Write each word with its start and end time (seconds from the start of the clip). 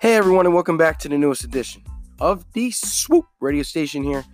Hey 0.00 0.14
everyone, 0.14 0.46
and 0.46 0.54
welcome 0.54 0.78
back 0.78 0.98
to 1.00 1.10
the 1.10 1.18
newest 1.18 1.44
edition 1.44 1.82
of 2.20 2.50
the 2.54 2.70
Swoop 2.70 3.26
radio 3.38 3.62
station 3.62 4.02
here. 4.02 4.24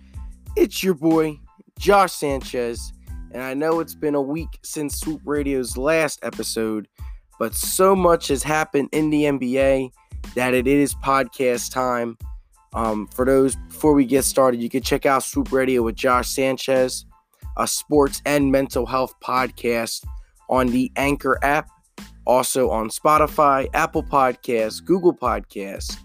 It's 0.55 0.81
your 0.81 0.93
boy, 0.93 1.41
Josh 1.77 2.13
Sanchez, 2.13 2.93
and 3.33 3.43
I 3.43 3.53
know 3.53 3.81
it's 3.81 3.93
been 3.93 4.15
a 4.15 4.21
week 4.21 4.47
since 4.63 4.97
Swoop 4.97 5.19
Radio's 5.25 5.75
last 5.75 6.23
episode, 6.23 6.87
but 7.37 7.53
so 7.53 7.97
much 7.97 8.29
has 8.29 8.43
happened 8.43 8.87
in 8.93 9.09
the 9.09 9.23
NBA 9.23 9.91
that 10.35 10.53
it 10.53 10.67
is 10.67 10.95
podcast 10.95 11.73
time. 11.73 12.17
Um, 12.71 13.05
for 13.07 13.25
those, 13.25 13.57
before 13.67 13.91
we 13.91 14.05
get 14.05 14.23
started, 14.23 14.61
you 14.61 14.69
can 14.69 14.83
check 14.83 15.05
out 15.05 15.23
Swoop 15.23 15.51
Radio 15.51 15.81
with 15.81 15.97
Josh 15.97 16.29
Sanchez, 16.29 17.05
a 17.57 17.67
sports 17.67 18.21
and 18.25 18.53
mental 18.53 18.85
health 18.85 19.15
podcast 19.21 20.05
on 20.49 20.67
the 20.67 20.89
Anchor 20.95 21.37
app, 21.43 21.67
also 22.27 22.69
on 22.69 22.89
Spotify, 22.89 23.67
Apple 23.73 24.03
Podcasts, 24.03 24.83
Google 24.83 25.13
Podcasts, 25.13 25.97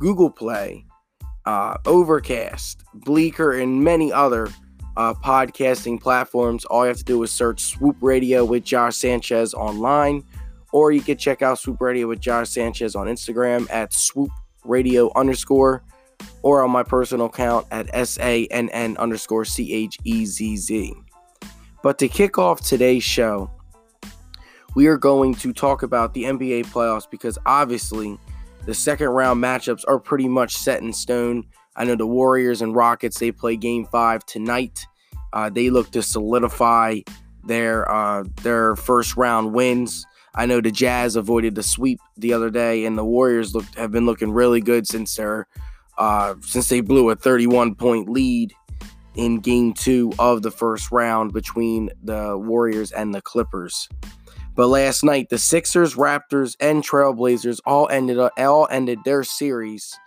Google 0.00 0.30
Play, 0.30 0.84
uh, 1.46 1.76
Overcast, 1.86 2.82
Breaker, 2.92 3.52
and 3.52 3.82
many 3.82 4.12
other 4.12 4.48
uh, 4.96 5.14
podcasting 5.14 6.00
platforms. 6.00 6.64
All 6.64 6.82
you 6.82 6.88
have 6.88 6.98
to 6.98 7.04
do 7.04 7.22
is 7.22 7.30
search 7.30 7.60
Swoop 7.60 7.96
Radio 8.00 8.44
with 8.44 8.64
Josh 8.64 8.96
Sanchez 8.96 9.54
online, 9.54 10.24
or 10.72 10.92
you 10.92 11.00
can 11.00 11.16
check 11.16 11.40
out 11.42 11.58
Swoop 11.58 11.80
Radio 11.80 12.08
with 12.08 12.20
Josh 12.20 12.50
Sanchez 12.50 12.94
on 12.94 13.06
Instagram 13.06 13.70
at 13.70 13.92
Swoop 13.92 14.30
Radio 14.64 15.10
underscore 15.16 15.82
or 16.42 16.62
on 16.62 16.70
my 16.70 16.82
personal 16.82 17.26
account 17.26 17.66
at 17.70 17.88
S-A-N-N 17.92 18.96
underscore 18.96 19.44
C-H-E-Z-Z. 19.44 20.94
But 21.82 21.98
to 21.98 22.08
kick 22.08 22.38
off 22.38 22.60
today's 22.60 23.02
show, 23.02 23.50
we 24.74 24.86
are 24.86 24.96
going 24.96 25.34
to 25.34 25.52
talk 25.52 25.82
about 25.82 26.14
the 26.14 26.24
NBA 26.24 26.66
playoffs 26.66 27.10
because 27.10 27.38
obviously 27.46 28.18
the 28.64 28.74
second 28.74 29.08
round 29.08 29.42
matchups 29.42 29.84
are 29.86 29.98
pretty 29.98 30.28
much 30.28 30.56
set 30.56 30.82
in 30.82 30.92
stone. 30.92 31.44
I 31.76 31.84
know 31.84 31.96
the 31.96 32.06
Warriors 32.06 32.62
and 32.62 32.74
Rockets, 32.74 33.18
they 33.18 33.32
play 33.32 33.56
game 33.56 33.86
five 33.86 34.24
tonight. 34.24 34.86
Uh, 35.32 35.50
they 35.50 35.70
look 35.70 35.90
to 35.92 36.02
solidify 36.02 37.00
their 37.44 37.90
uh, 37.90 38.24
their 38.42 38.76
first 38.76 39.16
round 39.16 39.52
wins. 39.52 40.06
I 40.34 40.46
know 40.46 40.60
the 40.60 40.70
Jazz 40.70 41.16
avoided 41.16 41.54
the 41.54 41.62
sweep 41.62 42.00
the 42.16 42.32
other 42.32 42.50
day, 42.50 42.84
and 42.84 42.96
the 42.96 43.04
Warriors 43.04 43.54
look 43.54 43.64
have 43.76 43.90
been 43.90 44.06
looking 44.06 44.30
really 44.30 44.60
good 44.60 44.86
since 44.86 45.16
their 45.16 45.46
uh, 45.98 46.34
since 46.42 46.68
they 46.68 46.80
blew 46.80 47.10
a 47.10 47.16
31 47.16 47.74
point 47.74 48.08
lead 48.08 48.52
in 49.14 49.40
game 49.40 49.74
two 49.74 50.12
of 50.18 50.42
the 50.42 50.50
first 50.50 50.90
round 50.90 51.32
between 51.32 51.90
the 52.02 52.36
Warriors 52.38 52.92
and 52.92 53.14
the 53.14 53.20
Clippers. 53.20 53.88
But 54.54 54.68
last 54.68 55.02
night, 55.02 55.28
the 55.30 55.38
Sixers, 55.38 55.94
Raptors, 55.94 56.56
and 56.60 56.82
Trailblazers 56.82 57.60
all 57.64 57.88
ended 57.88 58.18
all 58.18 58.68
ended 58.70 58.98
their 59.04 59.24
series, 59.24 59.98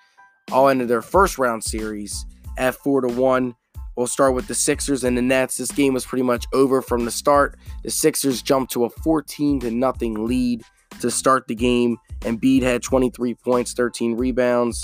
all 0.52 0.70
ended 0.70 0.88
their 0.88 1.02
first 1.02 1.38
round 1.38 1.64
series 1.64 2.26
at 2.58 2.76
four 2.76 3.02
to 3.02 3.08
one. 3.08 3.56
We'll 3.96 4.08
start 4.08 4.36
with 4.36 4.48
the 4.48 4.56
Sixers 4.56 5.04
and 5.04 5.18
the 5.18 5.22
Nets. 5.22 5.58
This 5.58 5.72
game 5.72 5.94
was 5.94 6.06
pretty 6.06 6.24
much 6.24 6.46
over 6.54 6.82
from 6.82 7.06
the 7.06 7.12
start. 7.12 7.58
The 7.84 7.90
Sixers 7.92 8.42
jumped 8.42 8.74
to 8.74 8.86
a 8.86 8.90
14 8.90 9.62
to 9.62 9.72
nothing 9.72 10.28
lead 10.28 10.64
to 11.00 11.10
start 11.10 11.48
the 11.48 11.56
game. 11.56 11.98
Embiid 12.22 12.62
had 12.62 12.84
23 12.84 13.36
points, 13.36 13.74
13 13.74 14.16
rebounds 14.18 14.84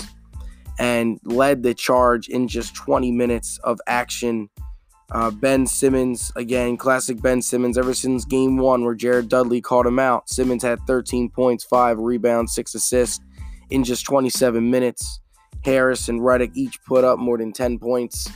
and 0.78 1.20
led 1.24 1.62
the 1.62 1.74
charge 1.74 2.28
in 2.28 2.48
just 2.48 2.74
20 2.74 3.12
minutes 3.12 3.58
of 3.64 3.78
action. 3.86 4.48
Uh, 5.12 5.30
ben 5.30 5.66
Simmons, 5.66 6.32
again, 6.36 6.78
classic 6.78 7.20
Ben 7.20 7.42
Simmons, 7.42 7.76
ever 7.76 7.92
since 7.92 8.24
game 8.24 8.56
one 8.56 8.82
where 8.82 8.94
Jared 8.94 9.28
Dudley 9.28 9.60
called 9.60 9.86
him 9.86 9.98
out. 9.98 10.30
Simmons 10.30 10.62
had 10.62 10.80
13 10.86 11.28
points, 11.28 11.64
5 11.64 11.98
rebounds, 11.98 12.54
6 12.54 12.74
assists 12.74 13.22
in 13.68 13.84
just 13.84 14.06
27 14.06 14.70
minutes. 14.70 15.20
Harris 15.64 16.08
and 16.08 16.20
Redick 16.20 16.52
each 16.54 16.82
put 16.84 17.04
up 17.04 17.18
more 17.18 17.36
than 17.36 17.52
10 17.52 17.78
points, 17.78 18.28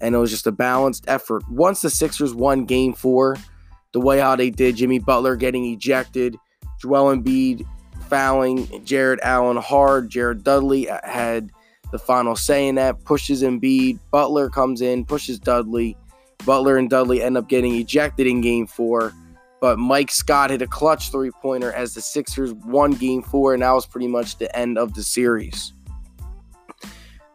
and 0.00 0.14
it 0.14 0.18
was 0.18 0.30
just 0.30 0.46
a 0.46 0.52
balanced 0.52 1.04
effort. 1.08 1.42
Once 1.50 1.82
the 1.82 1.90
Sixers 1.90 2.32
won 2.32 2.64
game 2.64 2.94
four, 2.94 3.36
the 3.92 4.00
way 4.00 4.20
how 4.20 4.36
they 4.36 4.50
did, 4.50 4.76
Jimmy 4.76 5.00
Butler 5.00 5.34
getting 5.36 5.64
ejected, 5.66 6.36
Joel 6.80 7.14
Embiid 7.14 7.66
fouling 8.08 8.84
Jarrett 8.84 9.20
Allen 9.22 9.56
hard, 9.56 10.08
Jared 10.08 10.44
Dudley 10.44 10.88
had 11.04 11.50
the 11.92 11.98
final 11.98 12.36
say 12.36 12.68
in 12.68 12.76
that, 12.76 13.04
pushes 13.04 13.42
Embiid. 13.42 13.98
Butler 14.10 14.48
comes 14.48 14.80
in, 14.80 15.04
pushes 15.04 15.38
Dudley. 15.38 15.96
Butler 16.44 16.76
and 16.76 16.88
Dudley 16.88 17.22
end 17.22 17.36
up 17.36 17.48
getting 17.48 17.74
ejected 17.74 18.26
in 18.26 18.40
game 18.40 18.66
four. 18.66 19.12
But 19.60 19.78
Mike 19.78 20.10
Scott 20.10 20.50
hit 20.50 20.62
a 20.62 20.66
clutch 20.66 21.10
three 21.10 21.30
pointer 21.42 21.72
as 21.72 21.94
the 21.94 22.00
Sixers 22.00 22.54
won 22.54 22.92
game 22.92 23.22
four, 23.22 23.52
and 23.52 23.62
that 23.62 23.72
was 23.72 23.86
pretty 23.86 24.08
much 24.08 24.38
the 24.38 24.54
end 24.56 24.78
of 24.78 24.94
the 24.94 25.02
series. 25.02 25.74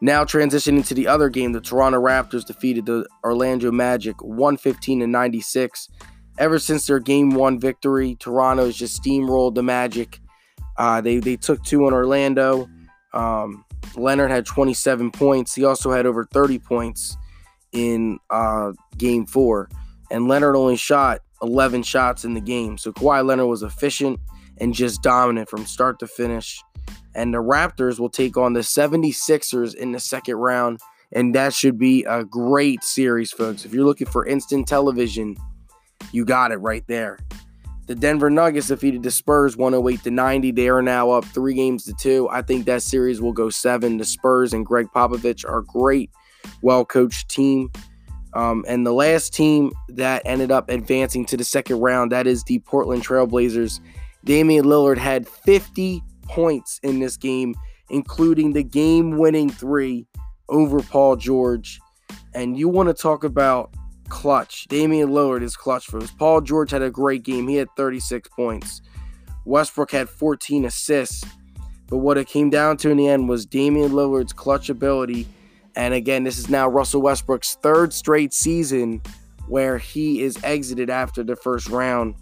Now 0.02 0.24
transitioning 0.24 0.86
to 0.88 0.94
the 0.94 1.08
other 1.08 1.30
game, 1.30 1.52
the 1.52 1.62
Toronto 1.62 2.02
Raptors 2.02 2.46
defeated 2.46 2.86
the 2.86 3.08
Orlando 3.24 3.72
Magic 3.72 4.22
115 4.22 5.00
to 5.02 5.08
96. 5.08 5.90
Ever 6.38 6.60
since 6.60 6.88
their 6.88 7.00
game 7.00 7.30
one 7.30 7.60
victory, 7.60 8.16
Toronto 8.16 8.66
has 8.66 8.76
just 8.76 9.02
steamrolled 9.02 9.56
the 9.56 9.64
Magic. 9.64 10.20
Uh, 10.78 11.00
they 11.02 11.20
they 11.20 11.38
took 11.38 11.64
two 11.64 11.86
on 11.86 11.94
Orlando. 11.94 12.68
Um, 13.14 13.64
Leonard 13.96 14.32
had 14.32 14.46
27 14.46 15.12
points. 15.12 15.56
He 15.56 15.64
also 15.64 15.92
had 15.92 16.06
over 16.06 16.26
30 16.26 16.60
points 16.60 17.16
in 17.76 18.20
uh, 18.30 18.72
game 18.98 19.26
four. 19.26 19.70
And 20.10 20.28
Leonard 20.28 20.56
only 20.56 20.78
shot 20.78 21.22
11 21.42 21.84
shots 21.84 22.26
in 22.26 22.34
the 22.34 22.42
game. 22.42 22.78
So 22.78 22.92
Kawhi 22.92 23.26
Leonard 23.26 23.48
was 23.48 23.64
efficient 23.64 24.20
and 24.60 24.74
just 24.74 25.02
dominant 25.02 25.50
from 25.50 25.66
start 25.66 26.00
to 26.00 26.08
finish. 26.08 26.62
And 27.14 27.34
the 27.34 27.40
Raptors 27.40 28.00
will 28.00 28.10
take 28.10 28.38
on 28.38 28.54
the 28.54 28.62
76ers 28.62 29.76
in 29.76 29.92
the 29.92 30.00
second 30.00 30.36
round. 30.36 30.80
And 31.12 31.36
that 31.36 31.54
should 31.54 31.78
be 31.78 32.04
a 32.06 32.24
great 32.24 32.84
series, 32.84 33.32
folks. 33.32 33.66
If 33.66 33.74
you're 33.74 33.86
looking 33.86 34.08
for 34.08 34.26
instant 34.26 34.68
television, 34.68 35.36
you 36.12 36.26
got 36.26 36.52
it 36.52 36.58
right 36.58 36.84
there. 36.88 37.20
The 37.88 37.96
Denver 37.96 38.32
Nuggets 38.32 38.68
defeated 38.68 39.04
the 39.04 39.12
Spurs 39.12 39.56
108 39.56 40.04
to 40.04 40.12
90. 40.12 40.52
They 40.52 40.70
are 40.70 40.82
now 40.82 41.12
up 41.12 41.24
three 41.26 41.54
games 41.54 41.84
to 41.86 41.94
two. 41.94 42.28
I 42.32 42.42
think 42.42 42.66
that 42.66 42.82
series 42.82 43.22
will 43.22 43.32
go 43.32 43.50
seven. 43.50 43.98
The 43.98 44.06
Spurs 44.06 44.54
and 44.54 44.66
Gregg 44.66 44.88
Popovich 44.94 45.48
are 45.48 45.62
great, 45.62 46.10
well 46.62 46.86
coached 46.86 47.30
team. 47.30 47.72
Um, 48.34 48.66
and 48.68 48.86
the 48.86 48.92
last 48.92 49.34
team 49.34 49.72
that 49.90 50.22
ended 50.26 50.52
up 50.52 50.70
advancing 50.70 51.26
to 51.28 51.38
the 51.38 51.46
second 51.46 51.80
round, 51.80 52.12
that 52.12 52.28
is 52.28 52.44
the 52.44 52.60
Portland 52.60 53.04
Trailblazers. 53.04 53.80
Damian 54.26 54.66
Lillard 54.66 54.98
had 54.98 55.28
50 55.28 56.04
points 56.24 56.80
in 56.84 57.00
this 57.00 57.16
game, 57.16 57.56
including 57.90 58.52
the 58.54 58.64
game 58.64 59.18
winning 59.18 59.50
three 59.50 60.06
over 60.50 60.82
Paul 60.82 61.16
George. 61.16 61.80
And 62.34 62.58
you 62.58 62.68
want 62.68 62.90
to 62.90 62.94
talk 62.94 63.24
about 63.24 63.74
clutch. 64.10 64.68
Damian 64.68 65.10
Lillard 65.10 65.42
is 65.42 65.56
clutch 65.56 65.86
for 65.86 66.00
us. 66.00 66.12
Paul 66.12 66.42
George 66.42 66.72
had 66.72 66.82
a 66.82 66.92
great 66.92 67.24
game. 67.24 67.48
He 67.48 67.56
had 67.56 67.70
36 67.78 68.30
points. 68.30 68.82
Westbrook 69.46 69.92
had 69.92 70.10
14 70.10 70.66
assists. 70.66 71.24
But 71.88 71.98
what 71.98 72.18
it 72.18 72.28
came 72.28 72.50
down 72.50 72.78
to 72.78 72.90
in 72.90 72.98
the 72.98 73.08
end 73.08 73.30
was 73.30 73.46
Damian 73.46 73.92
Lillard's 73.92 74.34
clutch 74.34 74.70
ability. 74.70 75.28
And 75.76 75.94
again, 75.94 76.24
this 76.24 76.38
is 76.38 76.50
now 76.50 76.68
Russell 76.68 77.02
Westbrook's 77.02 77.56
third 77.62 77.94
straight 77.94 78.34
season 78.34 79.02
where 79.48 79.78
he 79.78 80.22
is 80.22 80.38
exited 80.44 80.90
after 80.90 81.24
the 81.24 81.36
first 81.36 81.70
round. 81.70 82.16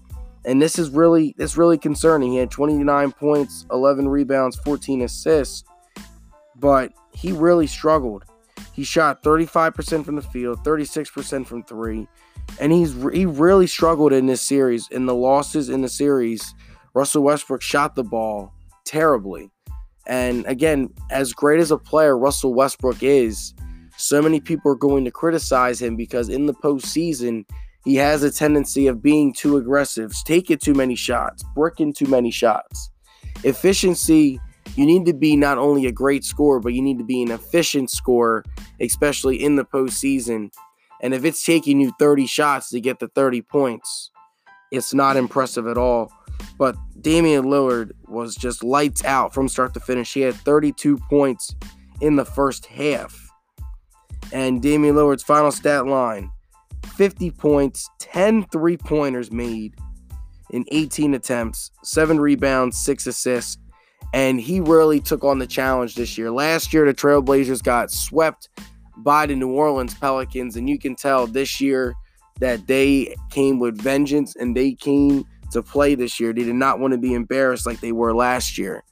And 0.46 0.62
this 0.62 0.78
is 0.78 0.90
really 0.90 1.34
this 1.38 1.56
really 1.56 1.78
concerning. 1.78 2.32
He 2.32 2.38
had 2.38 2.52
29 2.52 3.12
points, 3.14 3.66
11 3.72 4.10
rebounds, 4.10 4.58
14 4.58 5.04
assists, 5.04 5.64
but 6.56 6.92
he 7.14 7.32
really 7.32 7.68
struggled. 7.68 8.26
He 8.74 8.84
shot 8.84 9.24
35% 9.24 10.04
from 10.04 10.16
the 10.16 10.22
field, 10.22 10.60
36% 10.64 11.46
from 11.46 11.64
three, 11.64 12.08
and 12.60 12.72
he's 12.72 12.94
he 13.14 13.26
really 13.26 13.68
struggled 13.68 14.12
in 14.12 14.26
this 14.26 14.42
series. 14.42 14.90
In 14.90 15.06
the 15.06 15.16
losses 15.16 15.70
in 15.70 15.82
the 15.82 15.90
series, 15.90 16.54
Russell 16.94 17.24
Westbrook 17.24 17.62
shot 17.62 17.96
the 17.96 18.04
ball 18.04 18.52
terribly. 18.84 19.53
And 20.06 20.46
again, 20.46 20.90
as 21.12 21.34
great 21.34 21.60
as 21.60 21.72
a 21.72 21.78
player 21.78 22.18
Russell 22.18 22.54
Westbrook 22.54 23.02
is, 23.02 23.54
so 23.98 24.22
many 24.22 24.40
people 24.40 24.72
are 24.72 24.76
going 24.76 25.06
to 25.06 25.12
criticize 25.12 25.82
him 25.82 25.96
because 25.96 26.30
in 26.30 26.46
the 26.46 26.54
postseason, 26.54 27.46
he 27.86 27.96
has 27.96 28.24
a 28.24 28.32
tendency 28.32 28.88
of 28.88 29.02
being 29.02 29.34
too 29.34 29.58
aggressive, 29.58 30.14
taking 30.26 30.58
too 30.58 30.74
many 30.74 30.96
shots, 30.96 31.44
bricking 31.56 31.94
too 31.94 32.08
many 32.08 32.32
shots. 32.32 32.90
Efficiency 33.44 34.40
you 34.76 34.86
need 34.86 35.06
to 35.06 35.14
be 35.14 35.36
not 35.36 35.58
only 35.58 35.86
a 35.86 35.92
great 35.92 36.24
scorer, 36.24 36.60
but 36.60 36.74
you 36.74 36.82
need 36.82 36.98
to 36.98 37.04
be 37.04 37.22
an 37.22 37.32
efficient 37.32 37.92
scorer, 37.92 38.44
especially 38.80 39.42
in 39.42 39.56
the 39.56 39.66
postseason. 39.66 40.52
And 41.02 41.14
if 41.14 41.26
it's 41.26 41.46
taking 41.46 41.80
you 41.80 41.94
30 42.00 42.26
shots 42.26 42.70
to 42.70 42.82
get 42.82 43.00
the 43.00 43.08
30 43.10 43.42
points, 43.44 44.10
it's 44.74 44.94
not 44.94 45.16
impressive 45.16 45.68
at 45.68 45.78
all. 45.78 46.12
But 46.58 46.76
Damian 47.00 47.46
Lillard 47.46 47.92
was 48.08 48.36
just 48.36 48.64
lights 48.64 49.04
out 49.06 49.34
from 49.34 49.48
start 49.48 49.74
to 49.76 49.80
finish. 49.80 50.14
He 50.14 50.22
had 50.22 50.34
32 50.34 50.98
points 51.10 51.56
in 52.02 52.16
the 52.16 52.26
first 52.26 52.66
half. 52.66 53.18
And 54.32 54.62
Damian 54.62 54.96
Lillard's 54.96 55.24
final 55.24 55.52
stat 55.52 55.86
line 55.86 56.32
50 56.96 57.32
points, 57.32 57.88
10 58.00 58.46
three 58.52 58.76
pointers 58.76 59.32
made 59.32 59.76
in 60.50 60.66
18 60.72 61.14
attempts, 61.14 61.72
7 61.84 62.20
rebounds, 62.20 62.78
6 62.84 63.08
assists, 63.08 63.58
and 64.14 64.40
he 64.40 64.60
really 64.60 65.00
took 65.00 65.24
on 65.24 65.40
the 65.40 65.48
challenge 65.48 65.96
this 65.96 66.18
year. 66.18 66.32
Last 66.32 66.74
year, 66.74 66.86
the 66.86 66.94
Trailblazers 66.94 67.64
got 67.64 67.92
swept 67.92 68.50
by 68.98 69.26
the 69.26 69.36
New 69.36 69.52
Orleans 69.52 69.94
Pelicans, 69.96 70.56
and 70.56 70.70
you 70.70 70.78
can 70.78 70.96
tell 70.96 71.26
this 71.26 71.62
year 71.62 71.96
that 72.40 72.68
they 72.68 73.16
came 73.30 73.60
with 73.60 73.82
vengeance 73.82 74.36
and 74.36 74.56
they 74.56 74.74
came 74.74 75.26
to 75.52 75.62
play 75.62 75.96
this 75.96 76.20
year. 76.20 76.34
They 76.34 76.44
did 76.44 76.56
not 76.56 76.80
want 76.80 76.94
to 76.94 76.98
be 76.98 77.14
embarrassed 77.14 77.66
like 77.66 77.80
they 77.80 77.92
were 77.92 78.14
last 78.14 78.58
year. 78.58 78.84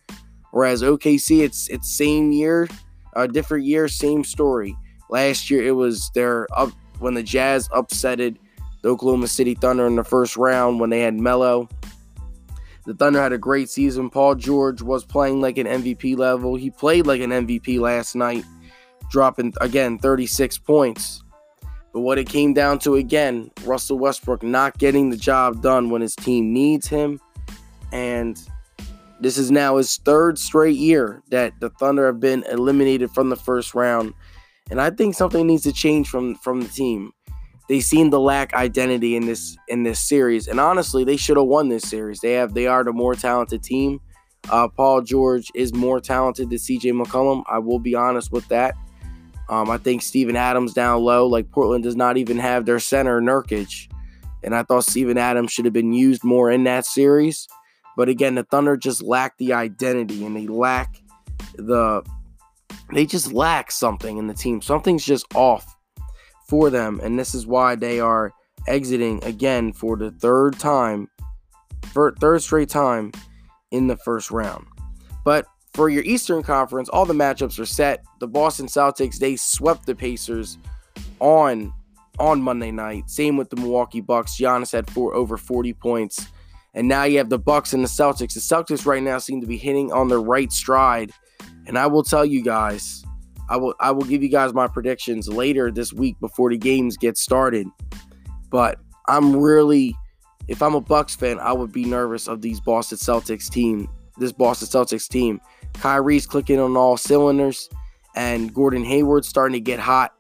Whereas 0.52 0.84
OKC, 0.84 1.44
it's 1.44 1.68
it's 1.70 1.92
same 1.92 2.32
year, 2.32 2.68
a 3.16 3.28
different 3.28 3.66
year, 3.66 3.88
same 3.88 4.24
story. 4.24 4.76
Last 5.10 5.50
year 5.50 5.64
it 5.64 5.72
was 5.72 6.12
their 6.14 6.48
up 6.58 6.72
when 7.00 7.14
the 7.14 7.24
Jazz 7.24 7.68
upsetted 7.70 8.38
the 8.82 8.90
Oklahoma 8.90 9.28
City 9.28 9.56
Thunder 9.56 9.88
in 9.88 9.96
the 9.96 10.04
first 10.04 10.38
round 10.38 10.80
when 10.80 10.90
they 10.90 11.02
had 11.02 11.16
Melo. 11.16 11.68
The 12.86 12.94
Thunder 12.96 13.22
had 13.22 13.34
a 13.34 13.38
great 13.38 13.70
season. 13.70 14.10
Paul 14.10 14.36
George 14.36 14.82
was 14.82 15.06
playing 15.06 15.40
like 15.40 15.58
an 15.58 15.68
MVP 15.68 16.18
level. 16.18 16.56
He 16.56 16.72
played 16.72 17.06
like 17.06 17.22
an 17.22 17.30
MVP 17.30 17.80
last 17.80 18.16
night, 18.16 18.44
dropping 19.12 19.54
again 19.62 20.00
36 20.00 20.58
points. 20.60 21.24
But 21.94 22.02
what 22.02 22.18
it 22.18 22.30
came 22.30 22.54
down 22.54 22.80
to 22.80 22.96
again, 22.96 23.52
Russell 23.66 24.00
Westbrook 24.00 24.44
not 24.44 24.78
getting 24.78 25.10
the 25.10 25.18
job 25.18 25.62
done 25.62 25.90
when 25.90 26.02
his 26.02 26.16
team 26.16 26.54
needs 26.54 26.88
him. 26.88 27.20
And 27.92 28.42
this 29.20 29.38
is 29.38 29.52
now 29.52 29.78
his 29.78 29.98
third 29.98 30.40
straight 30.40 30.78
year 30.78 31.22
that 31.30 31.54
the 31.60 31.70
Thunder 31.70 32.06
have 32.06 32.20
been 32.20 32.44
eliminated 32.50 33.12
from 33.12 33.30
the 33.30 33.36
first 33.36 33.76
round. 33.76 34.14
And 34.70 34.82
I 34.82 34.90
think 34.90 35.16
something 35.16 35.46
needs 35.46 35.64
to 35.64 35.74
change 35.74 36.08
from 36.08 36.36
from 36.36 36.62
the 36.62 36.70
team. 36.70 37.12
They 37.68 37.82
seem 37.82 38.10
to 38.12 38.20
lack 38.20 38.54
identity 38.54 39.16
in 39.16 39.26
this 39.26 39.58
in 39.68 39.84
this 39.84 40.00
series. 40.00 40.48
And 40.48 40.60
honestly, 40.60 41.04
they 41.04 41.18
should 41.18 41.38
have 41.38 41.46
won 41.46 41.70
this 41.70 41.84
series. 41.84 42.22
They 42.22 42.34
have 42.34 42.54
they 42.54 42.68
are 42.68 42.84
the 42.84 42.94
more 42.94 43.16
talented 43.16 43.64
team. 43.64 44.00
Uh, 44.50 44.68
Paul 44.68 45.02
George 45.02 45.52
is 45.54 45.74
more 45.74 46.00
talented 46.00 46.50
than 46.50 46.58
CJ 46.58 47.00
McCollum. 47.00 47.44
I 47.48 47.60
will 47.60 47.80
be 47.80 47.96
honest 47.96 48.32
with 48.32 48.48
that. 48.48 48.76
Um, 49.52 49.70
I 49.70 49.78
think 49.78 50.02
Steven 50.02 50.38
Adams 50.38 50.74
down 50.74 51.02
low, 51.02 51.28
like 51.28 51.52
Portland 51.52 51.84
does 51.84 51.98
not 51.98 52.16
even 52.16 52.38
have 52.38 52.66
their 52.66 52.80
center 52.80 53.22
Nurkic. 53.22 53.92
And 54.44 54.56
I 54.56 54.64
thought 54.64 54.86
Steven 54.86 55.18
Adams 55.18 55.52
should 55.52 55.66
have 55.66 55.74
been 55.74 55.94
used 55.94 56.24
more 56.24 56.50
in 56.50 56.64
that 56.64 56.86
series. 56.86 57.48
But 57.98 58.08
again, 58.08 58.36
the 58.36 58.44
Thunder 58.44 58.78
just 58.78 59.04
lack 59.04 59.38
the 59.38 59.54
identity 59.54 60.26
and 60.26 60.36
they 60.36 60.48
lack 60.48 60.96
the 61.56 62.02
they 62.94 63.06
just 63.06 63.34
lack 63.34 63.72
something 63.72 64.18
in 64.18 64.28
the 64.28 64.34
team. 64.34 64.62
Something's 64.62 65.06
just 65.06 65.26
off 65.36 65.78
for 66.48 66.70
them, 66.70 67.00
and 67.04 67.20
this 67.20 67.36
is 67.36 67.46
why 67.46 67.76
they 67.76 68.00
are 68.00 68.34
exiting 68.68 69.24
again 69.24 69.74
for 69.74 69.98
the 69.98 70.12
third 70.12 70.60
time, 70.60 71.10
for 71.94 72.14
third 72.20 72.42
straight 72.42 72.70
time 72.70 73.12
in 73.72 73.88
the 73.88 73.98
first 73.98 74.32
round. 74.32 74.66
But 75.24 75.46
for 75.74 75.90
your 75.90 76.04
Eastern 76.04 76.44
Conference, 76.44 76.90
all 76.90 77.06
the 77.06 77.14
matchups 77.14 77.60
are 77.60 77.66
set. 77.66 78.04
The 78.20 78.28
Boston 78.28 78.68
Celtics 78.68 79.18
they 79.18 79.36
swept 79.36 79.86
the 79.86 79.96
Pacers 79.96 80.58
on 81.20 81.74
on 82.20 82.42
Monday 82.42 82.72
night. 82.72 83.10
Same 83.10 83.38
with 83.38 83.50
the 83.50 83.56
Milwaukee 83.56 84.02
Bucks. 84.02 84.36
Giannis 84.36 84.72
had 84.72 84.90
four 84.90 85.14
over 85.16 85.38
40 85.38 85.74
points. 85.74 86.28
And 86.74 86.88
now 86.88 87.04
you 87.04 87.18
have 87.18 87.30
the 87.30 87.40
Bucks 87.40 87.74
and 87.74 87.84
the 87.84 87.88
Celtics. 87.88 88.34
The 88.34 88.40
Celtics 88.40 88.86
right 88.86 89.04
now 89.04 89.18
seem 89.18 89.42
to 89.42 89.48
be 89.48 89.58
hitting 89.58 89.92
on 89.92 90.08
their 90.08 90.22
right 90.22 90.52
stride. 90.52 91.12
And 91.68 91.78
I 91.78 91.88
will 91.88 92.04
tell 92.04 92.26
you 92.26 92.42
guys, 92.42 93.04
I 93.50 93.58
will 93.58 93.76
I 93.80 93.92
will 93.92 94.06
give 94.06 94.24
you 94.24 94.30
guys 94.30 94.54
my 94.54 94.68
predictions 94.68 95.28
later 95.28 95.72
this 95.72 95.92
week 95.92 96.20
before 96.20 96.50
the 96.50 96.58
games 96.58 96.96
get 96.96 97.18
started. 97.18 97.68
But 98.50 98.80
I'm 99.08 99.36
really 99.36 99.96
if 100.48 100.62
I'm 100.62 100.76
a 100.76 100.82
Bucks 100.82 101.16
fan, 101.16 101.40
I 101.40 101.54
would 101.54 101.72
be 101.72 101.86
nervous 101.86 102.28
of 102.28 102.42
these 102.42 102.60
Boston 102.60 102.98
Celtics 102.98 103.50
team, 103.50 103.90
this 104.18 104.32
Boston 104.32 104.68
Celtics 104.68 105.08
team. 105.08 105.42
Kyrie's 105.74 106.26
clicking 106.26 106.60
on 106.60 106.78
all 106.78 106.98
cylinders, 106.98 107.70
and 108.16 108.54
Gordon 108.54 108.84
Hayward's 108.84 109.28
starting 109.28 109.54
to 109.54 109.60
get 109.60 109.80
hot. 109.80 110.14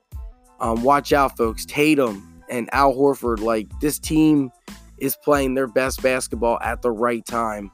Um, 0.59 0.83
watch 0.83 1.11
out, 1.13 1.37
folks. 1.37 1.65
Tatum 1.65 2.43
and 2.49 2.69
Al 2.73 2.93
Horford, 2.93 3.39
like 3.39 3.67
this 3.79 3.97
team 3.99 4.51
is 4.97 5.17
playing 5.23 5.55
their 5.55 5.67
best 5.67 6.01
basketball 6.03 6.59
at 6.61 6.81
the 6.81 6.91
right 6.91 7.25
time. 7.25 7.71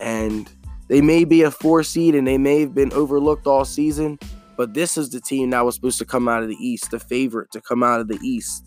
And 0.00 0.50
they 0.88 1.00
may 1.00 1.24
be 1.24 1.42
a 1.42 1.50
four 1.50 1.82
seed 1.82 2.14
and 2.14 2.26
they 2.26 2.38
may 2.38 2.60
have 2.60 2.74
been 2.74 2.92
overlooked 2.92 3.46
all 3.46 3.64
season, 3.64 4.18
but 4.56 4.74
this 4.74 4.96
is 4.96 5.10
the 5.10 5.20
team 5.20 5.50
that 5.50 5.64
was 5.64 5.74
supposed 5.74 5.98
to 5.98 6.04
come 6.04 6.28
out 6.28 6.42
of 6.42 6.48
the 6.48 6.56
East, 6.56 6.90
the 6.90 6.98
favorite 6.98 7.52
to 7.52 7.60
come 7.60 7.82
out 7.82 8.00
of 8.00 8.08
the 8.08 8.18
East. 8.22 8.66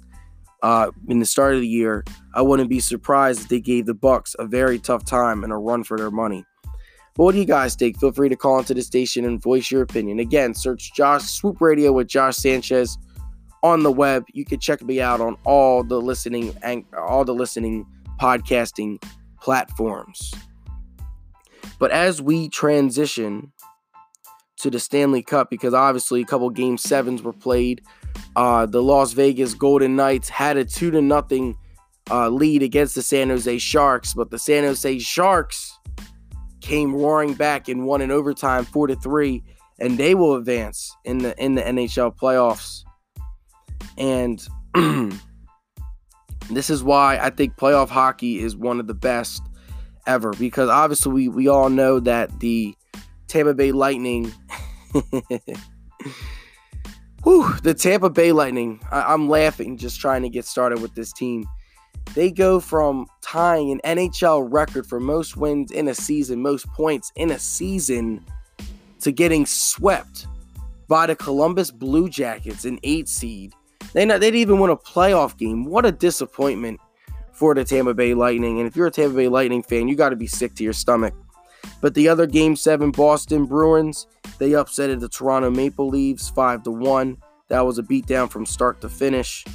Uh, 0.61 0.89
in 1.09 1.19
the 1.19 1.25
start 1.25 1.53
of 1.53 1.61
the 1.61 1.67
year, 1.67 2.03
I 2.33 2.41
wouldn't 2.41 2.69
be 2.69 2.79
surprised 2.79 3.41
if 3.41 3.49
they 3.49 3.59
gave 3.59 3.85
the 3.85 3.93
Bucks 3.93 4.35
a 4.39 4.45
very 4.45 4.79
tough 4.79 5.03
time 5.03 5.43
and 5.43 5.51
a 5.51 5.57
run 5.57 5.83
for 5.83 5.97
their 5.97 6.09
money. 6.09 6.45
But 7.15 7.23
what 7.23 7.31
do 7.31 7.39
you 7.39 7.45
guys 7.45 7.75
think? 7.75 7.99
Feel 7.99 8.11
free 8.11 8.29
to 8.29 8.35
call 8.35 8.59
into 8.59 8.73
the 8.73 8.81
station 8.81 9.23
and 9.25 9.41
voice 9.41 9.71
your 9.71 9.81
opinion. 9.81 10.19
Again, 10.19 10.53
search 10.53 10.93
Josh 10.93 11.23
Swoop 11.23 11.61
Radio 11.61 11.93
with 11.93 12.07
Josh 12.07 12.35
Sanchez 12.35 12.97
on 13.63 13.83
the 13.83 13.91
web. 13.91 14.25
You 14.33 14.43
can 14.43 14.59
check 14.59 14.83
me 14.83 14.99
out 14.99 15.21
on 15.21 15.37
all 15.45 15.83
the 15.83 16.01
listening 16.01 16.55
and 16.61 16.83
all 16.97 17.23
the 17.23 17.33
listening 17.33 17.85
podcasting 18.19 19.01
platforms. 19.41 20.33
But 21.79 21.91
as 21.91 22.21
we 22.21 22.49
transition 22.49 23.53
to 24.57 24.69
the 24.69 24.79
Stanley 24.79 25.23
Cup, 25.23 25.49
because 25.49 25.73
obviously 25.73 26.21
a 26.21 26.25
couple 26.25 26.49
game 26.49 26.77
sevens 26.77 27.21
were 27.21 27.33
played, 27.33 27.81
uh, 28.35 28.65
the 28.65 28.83
Las 28.83 29.13
Vegas 29.13 29.53
Golden 29.53 29.95
Knights 29.95 30.27
had 30.27 30.57
a 30.57 30.65
two 30.65 30.91
to 30.91 31.01
nothing 31.01 31.57
uh, 32.11 32.29
lead 32.29 32.61
against 32.61 32.95
the 32.95 33.01
San 33.01 33.29
Jose 33.29 33.57
Sharks, 33.57 34.13
but 34.13 34.31
the 34.31 34.39
San 34.39 34.63
Jose 34.63 34.99
Sharks 34.99 35.79
came 36.65 36.93
roaring 36.93 37.33
back 37.33 37.67
and 37.67 37.85
won 37.85 38.01
in 38.01 38.11
overtime, 38.11 38.65
four 38.65 38.87
to 38.87 38.95
three, 38.95 39.43
and 39.79 39.97
they 39.97 40.15
will 40.15 40.35
advance 40.35 40.95
in 41.05 41.19
the 41.19 41.37
in 41.43 41.55
the 41.55 41.61
NHL 41.61 42.15
playoffs. 42.17 42.83
And 43.97 44.45
This 46.49 46.69
is 46.69 46.83
why 46.83 47.17
I 47.17 47.29
think 47.31 47.55
playoff 47.55 47.89
hockey 47.89 48.39
is 48.39 48.55
one 48.55 48.79
of 48.79 48.87
the 48.87 48.93
best 48.93 49.41
ever 50.05 50.31
because 50.33 50.69
obviously 50.69 51.11
we, 51.11 51.27
we 51.27 51.47
all 51.47 51.69
know 51.69 51.99
that 51.99 52.39
the 52.39 52.75
Tampa 53.27 53.55
Bay 53.55 53.71
Lightning. 53.71 54.31
whew, 57.23 57.53
the 57.63 57.73
Tampa 57.73 58.11
Bay 58.11 58.31
Lightning. 58.31 58.79
I, 58.91 59.13
I'm 59.13 59.27
laughing 59.27 59.77
just 59.77 59.99
trying 59.99 60.21
to 60.21 60.29
get 60.29 60.45
started 60.45 60.81
with 60.81 60.93
this 60.93 61.11
team. 61.11 61.45
They 62.13 62.31
go 62.31 62.59
from 62.59 63.07
tying 63.21 63.71
an 63.71 63.81
NHL 63.83 64.47
record 64.51 64.85
for 64.85 64.99
most 64.99 65.35
wins 65.35 65.71
in 65.71 65.87
a 65.87 65.95
season, 65.95 66.41
most 66.41 66.67
points 66.67 67.11
in 67.15 67.31
a 67.31 67.39
season, 67.39 68.23
to 69.01 69.11
getting 69.11 69.45
swept 69.45 70.27
by 70.87 71.07
the 71.07 71.15
Columbus 71.15 71.71
Blue 71.71 72.07
Jackets, 72.07 72.63
an 72.65 72.79
eight 72.83 73.09
seed 73.09 73.53
they 73.95 74.03
not, 74.03 74.19
they 74.19 74.27
didn't 74.27 74.41
even 74.41 74.59
win 74.59 74.71
a 74.71 74.75
playoff 74.75 75.37
game. 75.37 75.63
What 75.63 75.85
a 75.85 75.91
disappointment 75.91 76.81
for 77.31 77.55
the 77.55 77.63
Tampa 77.63 77.93
Bay 77.93 78.13
Lightning. 78.13 78.59
And 78.59 78.67
if 78.67 78.75
you're 78.75 78.87
a 78.87 78.91
Tampa 78.91 79.15
Bay 79.15 79.29
Lightning 79.29 79.63
fan, 79.63 79.87
you 79.87 79.95
got 79.95 80.09
to 80.09 80.17
be 80.17 80.27
sick 80.27 80.53
to 80.55 80.65
your 80.65 80.73
stomach. 80.73 81.13
But 81.79 81.93
the 81.93 82.09
other 82.09 82.27
game 82.27 82.57
seven, 82.57 82.91
Boston 82.91 83.45
Bruins, 83.45 84.05
they 84.37 84.51
upsetted 84.51 84.99
the 84.99 85.07
Toronto 85.07 85.49
Maple 85.49 85.87
Leafs 85.87 86.29
five 86.29 86.63
to 86.63 86.71
one. 86.71 87.17
That 87.47 87.61
was 87.61 87.77
a 87.77 87.83
beatdown 87.83 88.29
from 88.29 88.45
start 88.45 88.81
to 88.81 88.89
finish. 88.89 89.45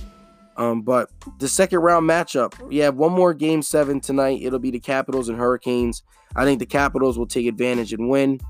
Um, 0.61 0.83
but 0.83 1.09
the 1.39 1.49
second 1.49 1.79
round 1.79 2.07
matchup, 2.07 2.61
we 2.69 2.77
have 2.79 2.95
one 2.95 3.13
more 3.13 3.33
game 3.33 3.63
seven 3.63 3.99
tonight. 3.99 4.43
It'll 4.43 4.59
be 4.59 4.71
the 4.71 4.79
Capitals 4.79 5.31
and 5.31 5.39
Hurricanes. 5.39 6.03
I 6.37 6.45
think 6.45 6.59
the 6.59 6.67
Capitals 6.67 7.19
will 7.19 7.27
take 7.27 7.47
advantage 7.47 7.95
and 7.95 8.11
win. 8.11 8.41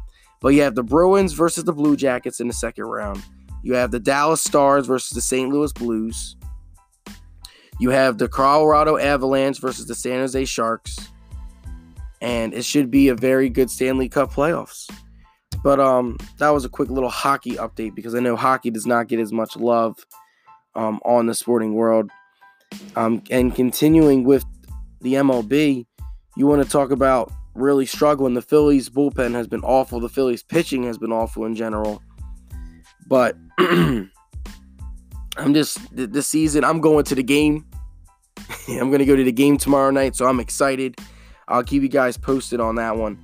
But 0.40 0.48
you 0.48 0.62
have 0.62 0.74
the 0.74 0.82
Bruins 0.82 1.34
versus 1.34 1.62
the 1.62 1.72
Blue 1.72 1.96
Jackets 1.96 2.40
in 2.40 2.48
the 2.48 2.52
second 2.52 2.86
round. 2.86 3.22
You 3.62 3.74
have 3.74 3.92
the 3.92 4.00
Dallas 4.00 4.42
Stars 4.42 4.88
versus 4.88 5.10
the 5.10 5.20
St. 5.20 5.50
Louis 5.52 5.72
Blues. 5.72 6.34
You 7.78 7.90
have 7.90 8.18
the 8.18 8.26
Colorado 8.26 8.96
Avalanche 8.96 9.60
versus 9.60 9.86
the 9.86 9.94
San 9.94 10.18
Jose 10.18 10.44
Sharks. 10.46 10.98
And 12.20 12.52
it 12.52 12.64
should 12.64 12.90
be 12.90 13.06
a 13.06 13.14
very 13.14 13.48
good 13.48 13.70
Stanley 13.70 14.08
Cup 14.08 14.32
playoffs. 14.32 14.90
But 15.62 15.78
um, 15.78 16.16
that 16.38 16.50
was 16.50 16.64
a 16.64 16.68
quick 16.68 16.90
little 16.90 17.08
hockey 17.08 17.52
update 17.52 17.94
because 17.94 18.16
I 18.16 18.18
know 18.18 18.34
hockey 18.34 18.72
does 18.72 18.86
not 18.86 19.06
get 19.06 19.20
as 19.20 19.32
much 19.32 19.56
love 19.56 19.96
um, 20.74 21.00
on 21.04 21.26
the 21.26 21.34
sporting 21.34 21.74
world. 21.74 22.10
Um, 22.96 23.22
and 23.30 23.54
continuing 23.54 24.24
with 24.24 24.44
the 25.00 25.14
MLB, 25.14 25.86
you 26.36 26.46
want 26.46 26.62
to 26.62 26.68
talk 26.68 26.90
about 26.90 27.32
really 27.54 27.86
struggling. 27.86 28.34
The 28.34 28.42
Phillies 28.42 28.88
bullpen 28.88 29.32
has 29.34 29.46
been 29.46 29.62
awful. 29.62 30.00
The 30.00 30.08
Phillies 30.08 30.42
pitching 30.42 30.84
has 30.84 30.98
been 30.98 31.12
awful 31.12 31.44
in 31.44 31.54
general. 31.54 32.02
But 33.06 33.36
I'm 33.58 34.10
just 35.52 35.78
this 35.92 36.26
season. 36.26 36.64
I'm 36.64 36.80
going 36.80 37.04
to 37.04 37.14
the 37.14 37.22
game. 37.22 37.66
I'm 38.68 38.88
going 38.88 39.00
to 39.00 39.04
go 39.04 39.16
to 39.16 39.24
the 39.24 39.32
game 39.32 39.56
tomorrow 39.58 39.90
night, 39.90 40.16
so 40.16 40.26
I'm 40.26 40.40
excited. 40.40 40.96
I'll 41.48 41.64
keep 41.64 41.82
you 41.82 41.88
guys 41.88 42.16
posted 42.16 42.60
on 42.60 42.76
that 42.76 42.96
one. 42.96 43.22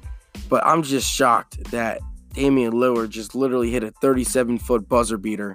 But 0.48 0.66
I'm 0.66 0.82
just 0.82 1.10
shocked 1.10 1.62
that 1.70 2.00
Damian 2.32 2.72
Lillard 2.72 3.10
just 3.10 3.34
literally 3.34 3.70
hit 3.70 3.82
a 3.82 3.90
37 4.02 4.58
foot 4.58 4.88
buzzer 4.88 5.16
beater 5.16 5.54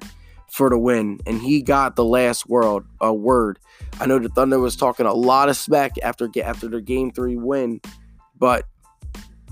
for 0.51 0.69
the 0.69 0.77
win, 0.77 1.19
and 1.25 1.41
he 1.41 1.61
got 1.61 1.95
the 1.95 2.03
last 2.03 2.47
word. 2.47 2.83
A 2.99 3.13
word. 3.13 3.57
I 3.99 4.05
know 4.05 4.19
the 4.19 4.29
Thunder 4.29 4.59
was 4.59 4.75
talking 4.75 5.05
a 5.05 5.13
lot 5.13 5.49
of 5.49 5.57
smack 5.57 5.93
after 6.03 6.29
after 6.43 6.67
their 6.67 6.81
Game 6.81 7.11
Three 7.11 7.37
win, 7.37 7.81
but 8.37 8.65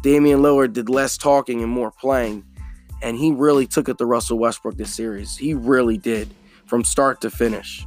Damian 0.03 0.41
Lillard 0.41 0.74
did 0.74 0.89
less 0.89 1.18
talking 1.18 1.63
and 1.63 1.72
more 1.72 1.91
playing, 1.91 2.44
and 3.01 3.18
he 3.18 3.32
really 3.32 3.65
took 3.65 3.89
it 3.89 3.98
to 3.98 4.06
Russell 4.06 4.38
Westbrook 4.38 4.77
this 4.77 4.94
series. 4.94 5.38
He 5.38 5.53
really 5.53 5.98
did 5.98 6.29
from 6.65 6.84
start 6.84 7.22
to 7.22 7.29
finish. 7.29 7.86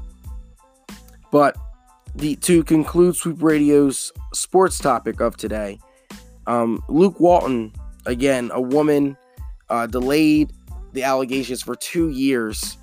But 1.31 1.57
the 2.15 2.37
to 2.37 2.65
conclude 2.65 3.17
Swoop 3.17 3.43
Radio's 3.43 4.13
sports 4.35 4.79
topic 4.79 5.21
of 5.21 5.37
today, 5.37 5.79
um, 6.47 6.83
Luke 6.89 7.21
Walton, 7.21 7.73
again, 8.07 8.51
a 8.53 8.61
woman, 8.61 9.17
uh, 9.71 9.87
delayed 9.87 10.53
the 10.93 11.03
allegations 11.03 11.63
for 11.63 11.75
two 11.75 12.11
years, 12.11 12.77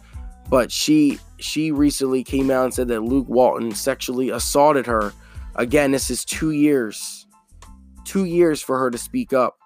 but 0.49 0.71
she 0.71 1.19
she 1.37 1.71
recently 1.71 2.23
came 2.23 2.51
out 2.51 2.65
and 2.65 2.73
said 2.73 2.87
that 2.89 3.01
Luke 3.01 3.29
Walton 3.29 3.71
sexually 3.71 4.29
assaulted 4.29 4.85
her. 4.85 5.13
Again, 5.55 5.91
this 5.91 6.09
is 6.09 6.25
two 6.25 6.51
years, 6.51 7.27
two 8.05 8.25
years 8.25 8.61
for 8.61 8.77
her 8.79 8.91
to 8.91 8.97
speak 8.97 9.33
up. 9.33 9.57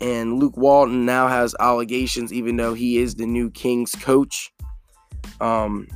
And 0.00 0.38
Luke 0.38 0.56
Walton 0.56 1.04
now 1.04 1.26
has 1.26 1.56
allegations, 1.58 2.32
even 2.32 2.56
though 2.56 2.74
he 2.74 2.98
is 2.98 3.16
the 3.16 3.26
new 3.26 3.50
Kings 3.50 3.94
coach. 3.96 4.52
Um, 5.40 5.88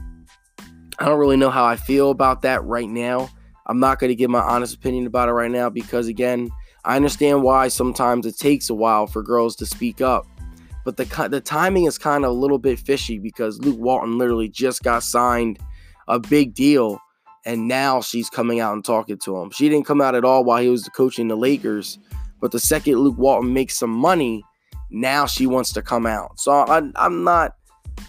I 0.98 1.04
don't 1.04 1.18
really 1.20 1.36
know 1.36 1.50
how 1.50 1.64
I 1.64 1.76
feel 1.76 2.10
about 2.10 2.42
that 2.42 2.64
right 2.64 2.88
now. 2.88 3.30
I'm 3.66 3.78
not 3.78 4.00
going 4.00 4.08
to 4.08 4.16
give 4.16 4.30
my 4.30 4.40
honest 4.40 4.74
opinion 4.74 5.06
about 5.06 5.28
it 5.28 5.32
right 5.32 5.50
now 5.50 5.70
because, 5.70 6.08
again, 6.08 6.50
I 6.84 6.96
understand 6.96 7.44
why 7.44 7.68
sometimes 7.68 8.26
it 8.26 8.36
takes 8.36 8.70
a 8.70 8.74
while 8.74 9.06
for 9.06 9.22
girls 9.22 9.54
to 9.56 9.66
speak 9.66 10.00
up. 10.00 10.26
But 10.84 10.96
the 10.96 11.28
the 11.30 11.40
timing 11.40 11.84
is 11.84 11.98
kind 11.98 12.24
of 12.24 12.30
a 12.30 12.34
little 12.34 12.58
bit 12.58 12.78
fishy 12.78 13.18
because 13.18 13.58
Luke 13.60 13.78
Walton 13.78 14.18
literally 14.18 14.48
just 14.48 14.82
got 14.82 15.02
signed 15.02 15.58
a 16.08 16.18
big 16.18 16.54
deal, 16.54 16.98
and 17.44 17.68
now 17.68 18.00
she's 18.00 18.28
coming 18.28 18.60
out 18.60 18.74
and 18.74 18.84
talking 18.84 19.18
to 19.18 19.36
him. 19.36 19.50
She 19.50 19.68
didn't 19.68 19.86
come 19.86 20.00
out 20.00 20.14
at 20.14 20.24
all 20.24 20.44
while 20.44 20.62
he 20.62 20.68
was 20.68 20.88
coaching 20.88 21.28
the 21.28 21.36
Lakers, 21.36 21.98
but 22.40 22.50
the 22.50 22.58
second 22.58 22.96
Luke 22.96 23.18
Walton 23.18 23.52
makes 23.52 23.78
some 23.78 23.90
money, 23.90 24.42
now 24.90 25.26
she 25.26 25.46
wants 25.46 25.72
to 25.74 25.82
come 25.82 26.06
out. 26.06 26.38
So 26.38 26.52
I, 26.52 26.82
I'm 26.96 27.24
not 27.24 27.56